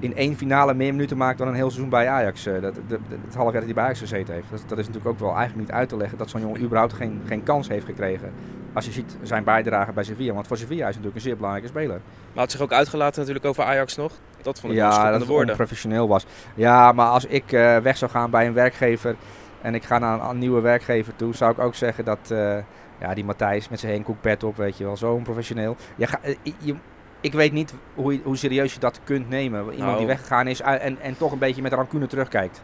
in 0.04 0.16
één 0.16 0.36
finale 0.36 0.74
meer 0.74 0.92
minuten 0.92 1.16
maakt 1.16 1.38
dan 1.38 1.48
een 1.48 1.54
heel 1.54 1.70
seizoen 1.70 1.88
bij 1.90 2.08
Ajax, 2.08 2.46
eh, 2.46 2.60
dat, 2.62 2.74
de, 2.74 2.80
de- 2.88 2.98
het 3.24 3.34
half 3.34 3.44
jaar 3.44 3.52
dat 3.54 3.64
hij 3.64 3.74
bij 3.74 3.84
Ajax 3.84 3.98
gezeten 3.98 4.34
heeft. 4.34 4.46
Dat, 4.50 4.64
dat 4.66 4.78
is 4.78 4.86
natuurlijk 4.86 5.12
ook 5.14 5.20
wel 5.20 5.36
eigenlijk 5.36 5.68
niet 5.68 5.76
uit 5.76 5.88
te 5.88 5.96
leggen 5.96 6.18
dat 6.18 6.30
zo'n 6.30 6.40
jongen 6.40 6.60
überhaupt 6.62 6.92
geen, 6.92 7.22
geen 7.26 7.42
kans 7.42 7.68
heeft 7.68 7.84
gekregen. 7.86 8.32
Als 8.72 8.84
je 8.84 8.92
ziet 8.92 9.16
zijn 9.22 9.44
bijdrage 9.44 9.92
bij 9.92 10.04
Sevilla. 10.04 10.32
Want 10.32 10.46
voor 10.46 10.56
Sevilla 10.56 10.88
is 10.88 10.94
hij 10.94 11.04
natuurlijk 11.04 11.14
een 11.16 11.20
zeer 11.22 11.36
belangrijke 11.36 11.68
speler. 11.68 12.00
Maar 12.32 12.42
had 12.42 12.50
zich 12.50 12.60
ook 12.60 12.72
uitgelaten 12.72 13.18
natuurlijk 13.18 13.46
over 13.46 13.64
Ajax 13.64 13.96
nog. 13.96 14.12
Dat 14.42 14.60
vond 14.60 14.72
ik 14.72 14.78
wel 14.78 14.78
Ja, 14.78 14.84
dat 14.84 14.92
schokkende 14.94 15.18
het 15.18 15.28
woorden. 15.28 15.48
onprofessioneel 15.50 16.08
was. 16.08 16.26
Ja, 16.54 16.92
maar 16.92 17.06
als 17.08 17.24
ik 17.24 17.52
eh, 17.52 17.76
weg 17.76 17.96
zou 17.96 18.10
gaan 18.10 18.30
bij 18.30 18.46
een 18.46 18.52
werkgever 18.52 19.16
en 19.60 19.74
ik 19.74 19.84
ga 19.84 19.98
naar 19.98 20.20
een, 20.20 20.28
een 20.30 20.38
nieuwe 20.38 20.60
werkgever 20.60 21.16
toe, 21.16 21.34
zou 21.34 21.52
ik 21.52 21.58
ook 21.58 21.74
zeggen 21.74 22.04
dat 22.04 22.30
eh, 22.30 22.56
ja, 23.00 23.14
die 23.14 23.24
Matthijs 23.24 23.68
met 23.68 23.80
zijn 23.80 23.92
Henk 23.92 24.04
Koek 24.04 24.20
pet 24.20 24.42
op, 24.44 24.56
weet 24.56 24.78
je 24.78 24.84
wel, 24.84 24.96
zo 24.96 25.12
onprofessioneel. 25.12 25.76
Je 25.96 26.06
ga, 26.06 26.18
je, 26.58 26.74
ik 27.24 27.32
weet 27.32 27.52
niet 27.52 27.74
hoe, 27.94 28.12
je- 28.12 28.20
hoe 28.24 28.36
serieus 28.36 28.74
je 28.74 28.80
dat 28.80 29.00
kunt 29.04 29.28
nemen. 29.28 29.60
Iemand 29.60 29.78
Nou. 29.78 29.96
die 29.98 30.06
weggegaan 30.06 30.46
is 30.46 30.62
uit- 30.62 30.80
en, 30.80 30.98
en 31.00 31.16
toch 31.16 31.32
een 31.32 31.38
beetje 31.38 31.62
met 31.62 31.72
rancune 31.72 32.06
terugkijkt. 32.06 32.62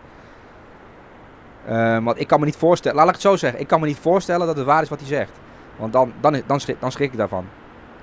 Eh, 1.67 1.99
want 2.03 2.21
ik 2.21 2.27
kan 2.27 2.39
me 2.41 2.45
niet 2.47 2.57
voorstellen, 2.57 2.97
laat 2.97 3.07
ik 3.07 3.13
het 3.13 3.23
zo 3.23 3.37
zeggen, 3.37 3.61
ik 3.61 3.67
kan 3.67 3.81
me 3.81 3.87
niet 3.87 3.99
voorstellen 3.99 4.47
dat 4.47 4.57
het 4.57 4.67
waar 4.67 4.83
is 4.83 4.89
wat 4.89 4.99
hij 4.99 5.09
zegt. 5.09 5.31
Want 5.77 5.93
dan, 5.93 6.13
dan, 6.21 6.43
dan, 6.47 6.61
schrik, 6.61 6.77
dan 6.81 6.93
schrik 6.93 7.13
ik 7.13 7.19
daarvan. 7.19 7.47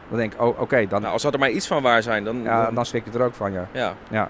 Dan 0.09 0.17
denk 0.17 0.33
ik, 0.33 0.41
oh, 0.41 0.59
oké, 0.61 0.87
dan, 0.87 1.01
Nou, 1.01 1.13
als 1.13 1.23
er 1.23 1.39
maar 1.39 1.49
iets 1.49 1.67
van 1.67 1.81
waar 1.81 2.03
zijn, 2.03 2.23
dan... 2.23 2.41
ja, 2.43 2.71
dan- 2.71 2.85
schrik 2.85 3.05
ik 3.05 3.13
er 3.13 3.21
ook 3.21 3.33
van, 3.33 3.51
ja. 3.51 3.67
ja. 3.71 3.93
Ja. 4.09 4.29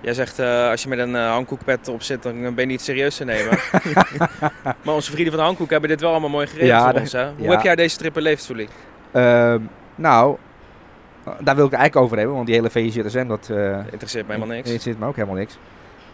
Jij 0.00 0.14
zegt, 0.14 0.38
eh, 0.38 0.70
als 0.70 0.82
je 0.82 0.88
met 0.88 0.98
een 0.98 1.14
uh, 1.14 1.30
handkoekpet 1.30 1.88
op 1.88 2.02
zit, 2.02 2.22
dan 2.22 2.40
ben 2.40 2.54
je 2.56 2.66
niet 2.66 2.80
serieus 2.80 3.16
te 3.16 3.24
nemen. 3.24 3.58
maar 4.84 4.94
onze 4.94 5.10
vrienden 5.10 5.32
van 5.32 5.40
de 5.40 5.46
handkoek 5.46 5.70
hebben 5.70 5.88
dit 5.88 6.00
wel 6.00 6.10
allemaal 6.10 6.30
mooi 6.30 6.46
geregeld 6.46 6.70
Ja, 6.70 6.82
voor 6.84 6.92
dat- 6.92 7.00
ons. 7.02 7.12
Hè? 7.12 7.30
Hoe 7.38 7.50
heb 7.50 7.62
jij 7.62 7.76
deze 7.76 7.96
trip 7.96 8.12
beleefd? 8.14 8.50
Ehm, 9.12 9.60
nou, 9.94 10.36
daar 11.40 11.56
wil 11.56 11.64
ik 11.64 11.70
het 11.70 11.80
eigenlijk 11.80 11.96
over 11.96 12.16
hebben, 12.16 12.34
want 12.34 12.46
die 12.46 12.54
hele 12.56 12.70
VZSM, 12.70 13.26
dat 13.26 13.48
eh, 13.50 13.78
Interesseert 13.90 14.26
me 14.26 14.32
helemaal 14.32 14.54
niks. 14.54 14.66
interesseert 14.66 14.98
me 14.98 15.06
ook 15.06 15.16
helemaal 15.16 15.36
niks. 15.36 15.58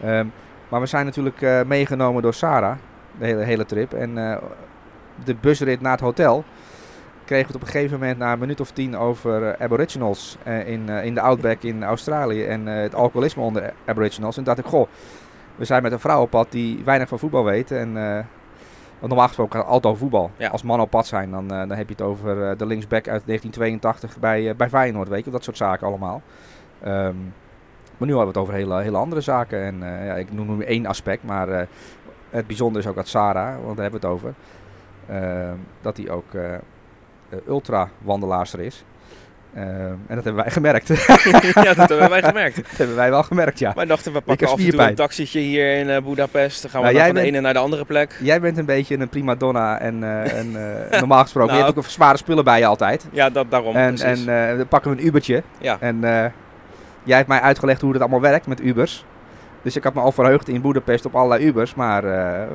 Ehm, 0.02 0.26
maar 0.68 0.80
we 0.80 0.86
zijn 0.86 1.04
natuurlijk 1.04 1.42
eh, 1.42 1.62
meegenomen 1.62 2.22
door 2.22 2.34
Sarah, 2.34 2.76
de 3.18 3.24
hele, 3.26 3.42
hele 3.42 3.66
trip. 3.66 3.92
En 3.92 4.18
eh, 4.30 4.36
de 5.24 5.34
busrit 5.40 5.80
naar 5.80 5.92
het 5.92 6.00
hotel 6.00 6.44
kregen 7.24 7.46
we 7.46 7.52
het 7.52 7.62
op 7.62 7.68
een 7.68 7.74
gegeven 7.74 7.98
moment 7.98 8.18
na 8.18 8.32
een 8.32 8.38
minuut 8.38 8.60
of 8.60 8.70
tien 8.70 8.96
over 8.96 9.48
eh, 9.48 9.64
aboriginals 9.64 10.36
eh, 10.42 10.68
in, 10.68 10.88
eh, 10.88 11.04
in 11.04 11.14
de 11.14 11.20
Outback 11.20 11.62
in 11.62 11.84
Australië 11.84 12.44
en 12.44 12.68
eh, 12.68 12.82
het 12.82 12.94
alcoholisme 12.94 13.42
onder 13.42 13.72
aboriginals. 13.84 14.36
En 14.36 14.44
dacht 14.44 14.58
ik, 14.58 14.64
goh, 14.64 14.88
we 15.56 15.64
zijn 15.64 15.82
met 15.82 15.92
een 15.92 16.00
vrouw 16.00 16.22
op 16.22 16.30
pad 16.30 16.46
die 16.50 16.80
weinig 16.84 17.08
van 17.08 17.18
voetbal 17.18 17.44
weet. 17.44 17.70
En, 17.70 17.96
eh, 17.96 18.24
want 18.98 19.12
normaal 19.12 19.26
gesproken 19.26 19.60
gaat 19.60 19.86
over 19.86 19.98
voetbal. 19.98 20.30
Ja. 20.36 20.48
Als 20.48 20.62
mannen 20.62 20.84
op 20.86 20.90
pad 20.90 21.06
zijn, 21.06 21.30
dan, 21.30 21.50
eh, 21.50 21.58
dan 21.58 21.70
heb 21.76 21.88
je 21.88 21.94
het 21.94 22.02
over 22.02 22.50
eh, 22.50 22.58
de 22.58 22.66
linksback 22.66 23.08
uit 23.08 23.26
1982 23.26 24.18
bij, 24.18 24.48
eh, 24.48 24.54
bij 24.54 24.68
Feyenoord. 24.68 25.08
Weet 25.08 25.24
je, 25.24 25.30
dat 25.30 25.44
soort 25.44 25.56
zaken 25.56 25.86
allemaal. 25.86 26.22
Ehm, 26.80 27.16
maar 27.96 28.08
nu 28.08 28.16
hebben 28.16 28.20
we 28.20 28.26
het 28.26 28.36
over 28.36 28.54
hele, 28.54 28.82
hele 28.82 28.96
andere 28.96 29.20
zaken. 29.20 29.62
En 29.62 29.78
ja, 29.80 30.14
ik 30.14 30.32
noem 30.32 30.56
nu 30.56 30.64
één 30.64 30.86
aspect, 30.86 31.24
maar 31.24 31.68
het 32.30 32.46
bijzondere 32.46 32.84
is 32.84 32.90
ook 32.90 32.96
dat 32.96 33.08
Sarah, 33.08 33.64
want 33.64 33.76
daar 33.76 33.90
hebben 33.90 34.00
we 34.00 34.06
het 34.06 34.16
over, 34.16 34.34
ehm, 35.08 35.56
dat 35.80 35.96
hij 35.96 36.10
ook 36.10 36.30
ultra-wandelaarster 37.46 38.60
is. 38.60 38.84
Ehm, 39.54 39.66
en 40.06 40.14
dat 40.14 40.24
hebben 40.24 40.42
wij 40.42 40.52
gemerkt. 40.52 40.88
ja, 41.66 41.74
dat 41.74 41.88
hebben 41.88 42.10
wij 42.10 42.22
gemerkt. 42.22 42.56
dat 42.56 42.76
hebben 42.76 42.96
wij 42.96 43.10
wel 43.10 43.22
gemerkt, 43.22 43.58
ja. 43.58 43.72
Wij 43.74 43.84
dachten, 43.84 44.12
we 44.12 44.20
pakken 44.20 44.46
af 44.48 44.58
en 44.58 44.70
toe 44.70 44.82
een 44.82 44.94
taxietje 44.94 45.40
hier 45.40 45.76
in 45.76 45.90
eh 45.90 46.02
Budapest. 46.02 46.62
Dan 46.62 46.70
gaan 46.70 46.80
we 46.80 46.86
Nou, 46.86 46.98
dan 46.98 47.06
van 47.06 47.14
de 47.14 47.28
ene 47.28 47.40
naar 47.40 47.52
de 47.52 47.58
andere 47.58 47.84
plek. 47.84 48.18
Jij 48.20 48.40
bent 48.40 48.58
een 48.58 48.64
beetje 48.64 48.98
een 48.98 49.08
prima 49.08 49.34
donna 49.34 49.78
en, 49.78 50.02
eh, 50.02 50.38
en 50.38 50.80
eh, 50.90 50.98
normaal 51.00 51.22
gesproken, 51.22 51.50
je 51.52 51.60
Nou. 51.60 51.72
hebt 51.72 51.84
ook 51.84 51.90
zware 51.92 52.16
spullen 52.16 52.44
bij 52.44 52.58
je 52.58 52.66
altijd. 52.66 53.06
Ja, 53.10 53.30
dat, 53.30 53.50
daarom 53.50 53.76
En, 53.76 53.94
precies. 53.94 54.24
en 54.26 54.50
eh, 54.50 54.56
dan 54.56 54.68
pakken 54.68 54.90
we 54.90 54.96
een 55.00 55.06
Ubertje. 55.06 55.42
ja. 55.58 55.76
En 55.80 56.00
jij 57.02 57.16
hebt 57.16 57.28
mij 57.28 57.40
uitgelegd 57.40 57.80
hoe 57.80 57.92
het 57.92 58.00
allemaal 58.00 58.20
werkt 58.20 58.46
met 58.46 58.60
Ubers. 58.60 59.04
Dus 59.62 59.76
ik 59.76 59.84
had 59.84 59.94
me 59.94 60.00
al 60.00 60.12
verheugd 60.12 60.48
in 60.48 60.60
Boedapest 60.60 61.06
op 61.06 61.14
allerlei 61.14 61.46
Ubers. 61.46 61.74
Maar 61.74 62.02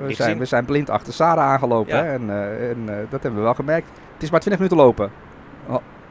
we, 0.06 0.14
zijn, 0.14 0.38
we 0.38 0.46
zijn 0.46 0.66
blind 0.66 0.90
achter 0.90 1.14
Sarah 1.14 1.44
aangelopen. 1.44 1.96
Ja. 1.96 2.04
Hè? 2.04 2.14
En, 2.14 2.30
en 2.70 3.08
dat 3.10 3.22
hebben 3.22 3.40
we 3.40 3.46
wel 3.46 3.54
gemerkt. 3.54 3.88
Het 4.14 4.24
is 4.24 4.30
maar 4.30 4.40
20 4.40 4.62
minuten 4.62 4.86
lopen. 4.86 5.12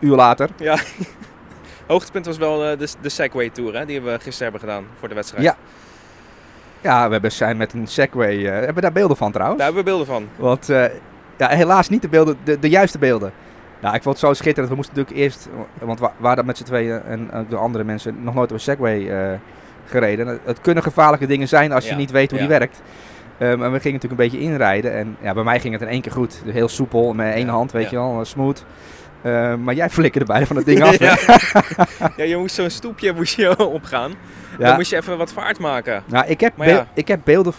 Uur 0.00 0.16
later. 0.16 0.48
Hoogtepunt 1.86 2.26
was 2.26 2.36
wel 2.38 2.64
eh, 2.64 2.78
de, 2.78 2.88
de 3.00 3.08
Segway 3.08 3.50
Tour, 3.50 3.74
hè, 3.78 3.86
die 3.86 4.00
we 4.00 4.10
gisteren 4.20 4.52
hebben 4.52 4.60
gedaan 4.60 4.84
voor 4.98 5.08
de 5.08 5.14
wedstrijd. 5.14 5.44
Ja. 5.44 5.56
Ja, 6.80 7.06
we 7.06 7.12
hebben, 7.12 7.32
zijn 7.32 7.56
met 7.56 7.72
een 7.72 7.86
Segway. 7.86 8.46
eh, 8.46 8.52
hebben 8.52 8.74
we 8.74 8.80
daar 8.80 8.92
beelden 8.92 9.16
van 9.16 9.32
trouwens? 9.32 9.58
Daar 9.62 9.72
hebben 9.72 9.84
we 9.84 9.90
beelden 9.90 10.14
van. 10.14 10.28
Want 10.36 10.68
eh, 10.68 10.84
ja, 11.36 11.48
helaas 11.48 11.88
niet 11.88 12.02
de, 12.02 12.08
beelden, 12.08 12.36
de, 12.44 12.58
de 12.58 12.68
juiste 12.68 12.98
beelden. 12.98 13.32
Nou, 13.80 13.94
ik 13.94 14.02
vond 14.02 14.16
het 14.20 14.24
zo 14.26 14.32
schitterend. 14.32 14.68
We 14.68 14.74
moesten 14.74 14.96
natuurlijk 14.96 15.24
eerst, 15.24 15.48
want 15.80 16.00
we 16.00 16.08
waren 16.16 16.46
met 16.46 16.56
z'n 16.56 16.64
tweeën 16.64 17.02
en 17.02 17.32
ook 17.32 17.50
de 17.50 17.56
andere 17.56 17.84
mensen 17.84 18.22
nog 18.22 18.34
nooit 18.34 18.48
op 18.50 18.56
een 18.56 18.62
Segway 18.62 19.38
gereden. 19.86 20.40
Het, 20.44 20.60
kunnen 20.60 20.82
gevaarlijke 20.82 21.26
dingen 21.26 21.48
zijn 21.48 21.72
als 21.72 21.84
je 21.84 21.90
Ja, 21.90 21.96
niet 21.96 22.10
weet 22.10 22.30
hoe 22.30 22.40
ja. 22.40 22.46
die 22.46 22.58
werkt. 22.58 22.80
Ehm, 23.38 23.62
en 23.62 23.72
we 23.72 23.80
gingen 23.80 23.92
natuurlijk 24.00 24.02
een 24.20 24.28
beetje 24.30 24.38
inrijden. 24.40 24.92
En 24.92 25.16
ja, 25.20 25.34
bij 25.34 25.42
mij 25.42 25.60
ging 25.60 25.72
het 25.72 25.82
in 25.82 25.88
één 25.88 26.00
keer 26.00 26.12
goed. 26.12 26.40
Dus 26.44 26.52
heel 26.54 26.68
soepel, 26.68 27.12
met 27.14 27.34
één 27.34 27.46
Ja, 27.46 27.52
hand, 27.52 27.72
weet 27.72 27.90
ja. 27.90 27.90
je 27.90 27.96
wel, 27.96 28.24
smooth. 28.24 28.64
Ehm, 29.22 29.62
maar 29.62 29.74
jij 29.74 29.90
flikkerde 29.90 30.26
bijna 30.26 30.46
van 30.46 30.56
het 30.56 30.66
ding 30.66 30.82
af. 30.88 30.98
ja. 30.98 31.16
ja, 32.16 32.24
je 32.24 32.36
moest 32.36 32.54
zo'n 32.54 32.70
stoepje 32.70 33.12
moest 33.12 33.36
je 33.36 33.66
opgaan. 33.78 34.12
Ja. 34.58 34.66
Dan 34.66 34.76
moest 34.76 34.90
je 34.90 34.96
even 34.96 35.18
wat 35.18 35.32
vaart 35.32 35.58
maken. 35.58 36.02
Nou, 36.06 36.26
ik 36.26 36.40
heb, 36.40 36.52
ja. 36.56 36.86
ik, 36.94 37.08
heb 37.08 37.20
beelden, 37.24 37.52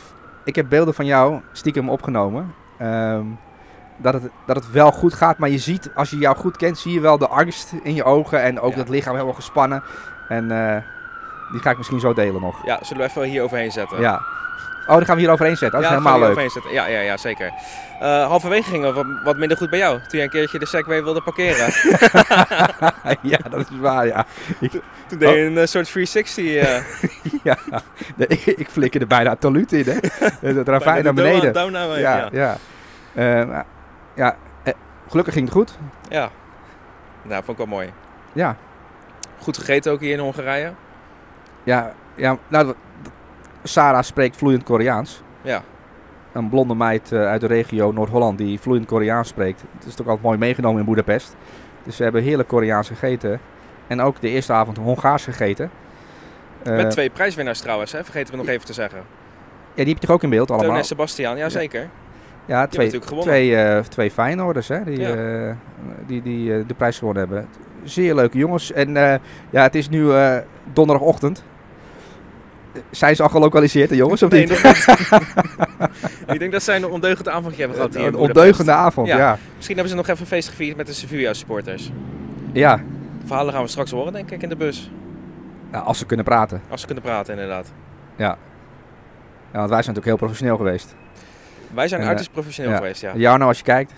ik 0.43 0.55
heb 0.55 0.69
beelden 0.69 0.93
van 0.93 1.05
jou 1.05 1.39
stiekem 1.51 1.89
opgenomen. 1.89 2.53
Ehm, 2.77 3.25
dat, 3.97 4.13
het, 4.13 4.29
dat 4.45 4.55
het 4.55 4.71
wel 4.71 4.91
goed 4.91 5.13
gaat, 5.13 5.37
maar 5.37 5.49
je 5.49 5.57
ziet, 5.57 5.91
als 5.95 6.09
je 6.09 6.17
jou 6.17 6.35
goed 6.35 6.57
kent, 6.57 6.77
zie 6.77 6.93
je 6.93 6.99
wel 6.99 7.17
de 7.17 7.27
angst 7.27 7.73
in 7.83 7.95
je 7.95 8.03
ogen 8.03 8.41
en 8.41 8.59
ook 8.59 8.75
dat 8.75 8.89
lichaam 8.89 9.13
helemaal 9.13 9.33
gespannen. 9.33 9.83
En 10.27 10.51
eh, 10.51 10.83
die 11.51 11.61
ga 11.61 11.69
ik 11.71 11.77
misschien 11.77 11.99
zo 11.99 12.13
delen 12.13 12.41
nog. 12.41 12.65
Ja, 12.65 12.79
zullen 12.81 13.03
we 13.03 13.09
even 13.09 13.23
hier 13.23 13.43
overheen 13.43 13.71
zetten? 13.71 13.99
Ja. 14.01 14.21
Oh, 14.89 14.95
dan 14.95 15.05
gaan 15.05 15.15
we 15.15 15.21
hier 15.21 15.31
overheen 15.31 15.57
zetten. 15.57 15.81
Dat 15.81 15.89
Ja, 15.89 15.95
is 15.97 16.03
we 16.03 16.09
helemaal 16.09 16.19
leuk. 16.29 16.29
overheen 16.29 16.49
zetten. 16.49 16.71
Ja, 16.73 16.85
ja, 16.87 16.99
ja, 16.99 17.17
zeker. 17.17 17.51
Eh, 17.99 18.27
halverwege 18.27 18.69
ging 18.69 18.83
het 18.83 18.93
wat, 18.95 19.05
wat 19.23 19.37
minder 19.37 19.57
goed 19.57 19.69
bij 19.69 19.79
jou. 19.79 19.99
Toen 20.07 20.17
je 20.19 20.23
een 20.25 20.29
keertje 20.31 20.59
de 20.59 20.65
Segway 20.65 21.03
wilde 21.03 21.21
parkeren. 21.21 21.65
ja, 23.31 23.37
dat 23.49 23.59
is 23.59 23.65
waar, 23.79 24.05
ja. 24.05 24.25
Toen 25.07 25.17
deed 25.19 25.29
je 25.35 25.41
een 25.41 25.57
eh, 25.57 25.65
soort 25.65 25.91
360. 25.91 26.45
eh 26.55 26.81
ja. 27.43 27.57
Ik, 28.27 28.45
ik 28.45 28.69
flikkerde 28.69 29.05
bijna 29.07 29.35
taluut 29.35 29.71
in, 29.71 29.85
hè. 29.85 29.97
Het 30.55 30.67
ravijn 30.67 31.03
naar 31.03 31.13
beneden. 31.13 31.53
down- 31.53 31.71
down- 31.73 31.99
Ja, 31.99 32.29
ja. 32.31 32.57
ja. 33.13 33.65
Ja, 34.15 34.35
eh, 34.63 34.73
gelukkig 35.09 35.33
ging 35.33 35.45
het 35.45 35.55
goed. 35.55 35.77
ja. 36.09 36.29
Nou, 37.21 37.43
vond 37.43 37.59
ik 37.59 37.65
wel 37.65 37.75
mooi. 37.75 37.89
Ja, 38.33 38.55
Goed 39.41 39.57
gegeten 39.57 39.91
ook 39.91 39.99
hier 39.99 40.13
in 40.13 40.19
Hongarije. 40.19 40.71
Ja, 41.63 41.93
ja 42.15 42.37
nou, 42.47 42.65
dat- 42.65 42.75
dat- 43.01 43.11
Sarah 43.63 44.03
spreekt 44.03 44.37
vloeiend 44.37 44.63
Koreaans. 44.63 45.21
Ja. 45.41 45.61
Een 46.31 46.49
blonde 46.49 46.75
meid 46.75 47.11
eh, 47.11 47.25
uit 47.25 47.41
de 47.41 47.47
regio 47.47 47.91
Noord-Holland 47.91 48.37
die 48.37 48.59
vloeiend 48.59 48.87
Koreaans 48.87 49.27
spreekt. 49.27 49.63
Het 49.77 49.85
is 49.87 49.95
toch 49.95 50.05
altijd 50.07 50.25
mooi 50.25 50.37
meegenomen 50.37 50.79
in 50.79 50.85
Boedapest. 50.85 51.35
Dus 51.83 51.97
we 51.97 52.03
hebben 52.03 52.23
heerlijk 52.23 52.47
Koreaans 52.49 52.87
gegeten. 52.87 53.39
En 53.87 54.01
ook 54.01 54.21
de 54.21 54.29
eerste 54.29 54.53
avond 54.53 54.77
Hongaars 54.77 55.23
gegeten. 55.23 55.69
Eh, 56.63 56.75
Met 56.75 56.91
twee 56.91 57.09
prijswinnaars 57.09 57.59
trouwens, 57.59 57.91
hè? 57.91 58.03
vergeten 58.03 58.31
we 58.31 58.37
nog 58.39 58.47
even 58.47 58.65
te 58.65 58.73
zeggen. 58.73 58.99
Ja, 59.73 59.83
die 59.83 59.93
heb 59.93 60.01
je 60.01 60.07
toch 60.07 60.15
ook 60.15 60.23
in 60.23 60.29
beeld 60.29 60.47
Teun 60.47 60.57
allemaal? 60.57 60.77
en 60.77 60.83
Sebastian, 60.83 61.37
ja 61.37 61.49
zeker. 61.49 61.89
Ja, 62.45 62.67
twee, 62.67 62.99
twee, 62.99 63.55
eh 63.55 63.79
twee 63.83 64.11
Feyenoorders 64.11 64.67
hè, 64.67 64.83
die, 64.83 64.99
Ja. 64.99 65.55
die, 66.05 66.21
die 66.21 66.65
de 66.65 66.73
prijs 66.73 66.97
gewonnen 66.97 67.23
hebben. 67.27 67.47
Zeer 67.83 68.15
leuke 68.15 68.37
jongens. 68.37 68.71
En 68.71 68.93
ja, 69.49 69.61
het 69.63 69.75
is 69.75 69.89
nu 69.89 70.11
donderdagochtend. 70.73 71.43
Zijn 72.91 73.15
ze 73.15 73.23
al 73.23 73.29
gelokaliseerd, 73.29 73.89
de 73.89 73.95
jongens, 73.95 74.23
of 74.23 74.29
Nee, 74.29 74.47
niet? 74.47 74.59
ik 76.33 76.39
denk 76.39 76.51
dat 76.51 76.63
zij 76.63 76.75
een 76.75 76.85
ondeugend 76.85 77.27
avondje 77.29 77.59
hebben 77.59 77.77
gehad 77.77 77.95
hier 77.95 78.05
Een 78.05 78.15
ondeugende 78.15 78.71
avond, 78.71 79.07
Ja. 79.07 79.17
ja. 79.17 79.37
Misschien 79.55 79.75
hebben 79.77 79.93
ze 79.93 79.99
nog 79.99 80.07
even 80.07 80.21
een 80.21 80.27
feest 80.27 80.49
gevierd 80.49 80.77
met 80.77 80.87
de 80.87 80.93
Sevilla 80.93 81.33
supporters. 81.33 81.91
Ja, 82.53 82.75
De 83.21 83.27
verhalen 83.27 83.53
gaan 83.53 83.63
we 83.63 83.67
straks 83.69 83.91
horen, 83.91 84.13
denk 84.13 84.31
ik, 84.31 84.41
in 84.41 84.49
de 84.49 84.55
bus. 84.55 84.91
nou, 85.71 85.85
als 85.85 85.97
ze 85.97 86.05
kunnen 86.05 86.25
praten. 86.25 86.61
Als 86.69 86.79
ze 86.79 86.85
kunnen 86.85 87.03
praten, 87.03 87.33
inderdaad. 87.33 87.71
Ja, 88.15 88.37
want 89.51 89.69
wij 89.69 89.81
zijn 89.83 89.95
natuurlijk 89.95 90.05
heel 90.05 90.15
professioneel 90.17 90.57
geweest. 90.57 90.95
Wij 91.73 91.87
zijn 91.87 92.01
En, 92.01 92.07
uiterst 92.07 92.31
professioneel 92.31 92.71
ja. 92.71 92.77
geweest, 92.77 93.01
ja. 93.01 93.13
Nou 93.15 93.41
als 93.43 93.57
je 93.57 93.63
kijkt. 93.63 93.93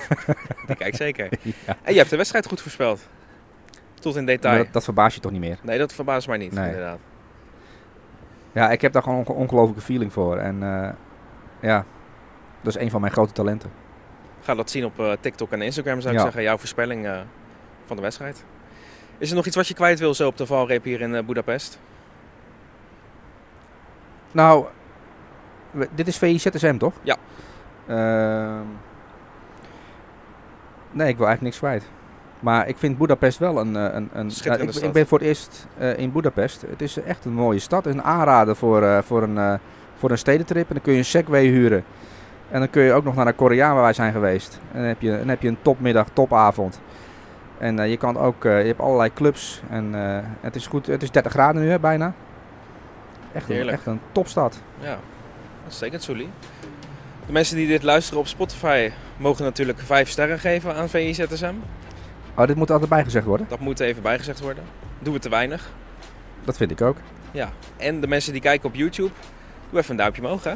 Die 0.66 0.76
kijk 0.76 0.96
zeker. 0.96 1.28
En 1.82 1.92
je 1.92 1.98
hebt 1.98 2.10
de 2.10 2.16
wedstrijd 2.16 2.46
goed 2.46 2.60
voorspeld. 2.60 3.00
Tot 4.00 4.16
in 4.16 4.26
detail. 4.26 4.56
Dat, 4.56 4.72
dat 4.72 4.84
verbaast 4.84 5.14
je 5.14 5.20
toch 5.20 5.32
niet 5.32 5.40
meer. 5.40 5.58
Nee, 5.62 5.78
dat 5.78 5.92
verbaast 5.92 6.28
mij 6.28 6.38
niet, 6.38 6.52
Nee. 6.52 6.66
inderdaad. 6.66 6.98
Ja, 8.52 8.70
ik 8.70 8.80
heb 8.80 8.92
daar 8.92 9.02
gewoon 9.02 9.18
een 9.18 9.26
onge- 9.26 9.38
ongelofelijke 9.38 9.84
feeling 9.84 10.12
voor. 10.12 10.36
En 10.36 10.62
eh, 10.62 10.90
ja, 11.60 11.84
dat 12.60 12.76
is 12.76 12.82
een 12.82 12.90
van 12.90 13.00
mijn 13.00 13.12
grote 13.12 13.32
talenten. 13.32 13.70
Ga 14.42 14.54
dat 14.54 14.70
zien 14.70 14.84
op 14.84 15.00
eh, 15.00 15.12
TikTok 15.20 15.50
en 15.50 15.62
Instagram, 15.62 16.00
zou 16.00 16.12
ik 16.12 16.18
Ja. 16.18 16.24
zeggen. 16.24 16.42
Jouw 16.42 16.56
voorspelling 16.58 17.06
eh, 17.06 17.18
van 17.84 17.96
de 17.96 18.02
wedstrijd. 18.02 18.44
Is 19.18 19.30
er 19.30 19.36
nog 19.36 19.46
iets 19.46 19.56
wat 19.56 19.68
je 19.68 19.74
kwijt 19.74 19.98
wil 19.98 20.14
zo 20.14 20.26
op 20.26 20.36
de 20.36 20.46
valreep 20.46 20.84
hier 20.84 21.00
in 21.00 21.26
Budapest? 21.26 21.78
Nou, 24.32 24.66
we- 25.70 25.88
dit 25.94 26.08
is 26.08 26.18
VIZSM 26.18 26.76
toch? 26.76 26.92
Ja. 27.02 27.16
Ehm, 27.86 28.64
nee, 30.90 31.08
ik 31.08 31.16
wil 31.16 31.26
eigenlijk 31.26 31.40
niks 31.42 31.58
kwijt. 31.58 31.88
Maar 32.40 32.68
ik 32.68 32.78
vind 32.78 32.98
Budapest 32.98 33.38
wel 33.38 33.60
een... 33.60 33.76
eh, 33.76 33.94
een, 33.94 34.10
een 34.12 34.30
Schitterende 34.30 34.64
ik, 34.64 34.72
stad. 34.72 34.84
ik 34.84 34.92
ben 34.92 35.06
voor 35.06 35.18
het 35.18 35.26
eerst 35.26 35.66
eh, 35.78 35.98
in 35.98 36.12
Budapest. 36.12 36.62
Het 36.70 36.82
is 36.82 37.02
echt 37.02 37.24
een 37.24 37.32
mooie 37.32 37.58
stad. 37.58 37.86
Een 37.86 38.02
aanrader 38.02 38.56
voor, 38.56 38.82
eh, 38.82 38.98
voor, 39.02 39.22
een, 39.22 39.58
voor 39.96 40.10
een 40.10 40.18
stedentrip. 40.18 40.68
En 40.68 40.74
dan 40.74 40.82
kun 40.82 40.92
je 40.92 40.98
een 40.98 41.04
Segway 41.04 41.46
huren. 41.46 41.84
En 42.50 42.58
dan 42.58 42.70
kun 42.70 42.82
je 42.82 42.92
ook 42.92 43.04
nog 43.04 43.14
naar 43.14 43.24
de 43.24 43.32
Koreaan 43.32 43.74
waar 43.74 43.82
wij 43.82 43.92
zijn 43.92 44.12
geweest. 44.12 44.60
En 44.72 44.78
dan 44.78 44.88
heb 44.88 45.00
je, 45.00 45.18
dan 45.18 45.28
heb 45.28 45.42
je 45.42 45.48
een 45.48 45.62
topmiddag, 45.62 46.06
topavond. 46.12 46.80
En 47.58 47.88
je 47.90 47.96
kan 47.96 48.16
ook, 48.16 48.42
je 48.42 48.48
hebt 48.48 48.80
allerlei 48.80 49.12
clubs. 49.12 49.62
En 49.70 49.92
het 50.40 50.56
is 50.56 50.66
goed, 50.66 50.86
het 50.86 51.02
is 51.02 51.10
30 51.10 51.32
graden 51.32 51.62
nu 51.62 51.68
hè, 51.68 51.78
bijna. 51.78 52.12
Echt 53.32 53.48
een, 53.48 53.54
Heerlijk. 53.54 53.76
echt 53.76 53.86
een 53.86 54.00
topstad. 54.12 54.60
Ja, 54.78 54.98
uitstekend. 55.64 56.06
De 56.06 57.32
mensen 57.32 57.56
die 57.56 57.66
dit 57.66 57.82
luisteren 57.82 58.20
op 58.20 58.26
Spotify 58.26 58.90
mogen 59.16 59.44
natuurlijk 59.44 59.78
5 59.84 60.08
sterren 60.08 60.38
geven 60.38 60.74
aan 60.74 60.88
VIZSM. 60.88 61.54
Oh, 62.36 62.46
dit 62.46 62.56
moet 62.56 62.70
altijd 62.70 62.90
bijgezegd 62.90 63.26
worden. 63.26 63.46
Dat 63.48 63.60
moet 63.60 63.80
even 63.80 64.02
bijgezegd 64.02 64.40
worden. 64.40 64.64
Doen 64.98 65.12
we 65.12 65.20
te 65.20 65.28
weinig. 65.28 65.70
Dat 66.44 66.56
vind 66.56 66.70
ik 66.70 66.80
ook. 66.80 66.96
Ja. 67.30 67.50
En 67.76 68.00
de 68.00 68.06
mensen 68.06 68.32
die 68.32 68.40
kijken 68.40 68.68
op 68.68 68.74
YouTube, 68.74 69.10
doe 69.70 69.78
even 69.78 69.90
een 69.90 69.96
duimpje 69.96 70.22
omhoog. 70.22 70.44
Hè? 70.44 70.54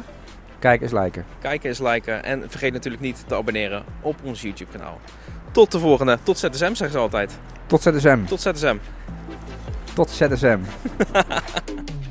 Kijk 0.59 0.81
eens 0.81 0.91
liken. 0.91 1.25
Kijken 1.41 1.69
eens 1.69 1.79
liken. 1.79 2.23
En 2.23 2.49
vergeet 2.49 2.73
natuurlijk 2.73 3.03
niet 3.03 3.23
te 3.27 3.35
abonneren 3.35 3.83
op 4.01 4.15
ons 4.23 4.41
YouTube 4.41 4.71
kanaal. 4.71 4.99
Tot 5.51 5.71
de 5.71 5.79
volgende. 5.79 6.17
Tot 6.23 6.37
ZSM 6.37 6.57
zeggen 6.57 6.91
ze 6.91 6.97
altijd. 6.97 7.37
Tot 7.65 7.81
ZSM. 7.81 8.25
Tot 8.25 8.41
ZSM. 8.41 8.77
Tot 9.93 10.09
ZSM. 10.09 10.59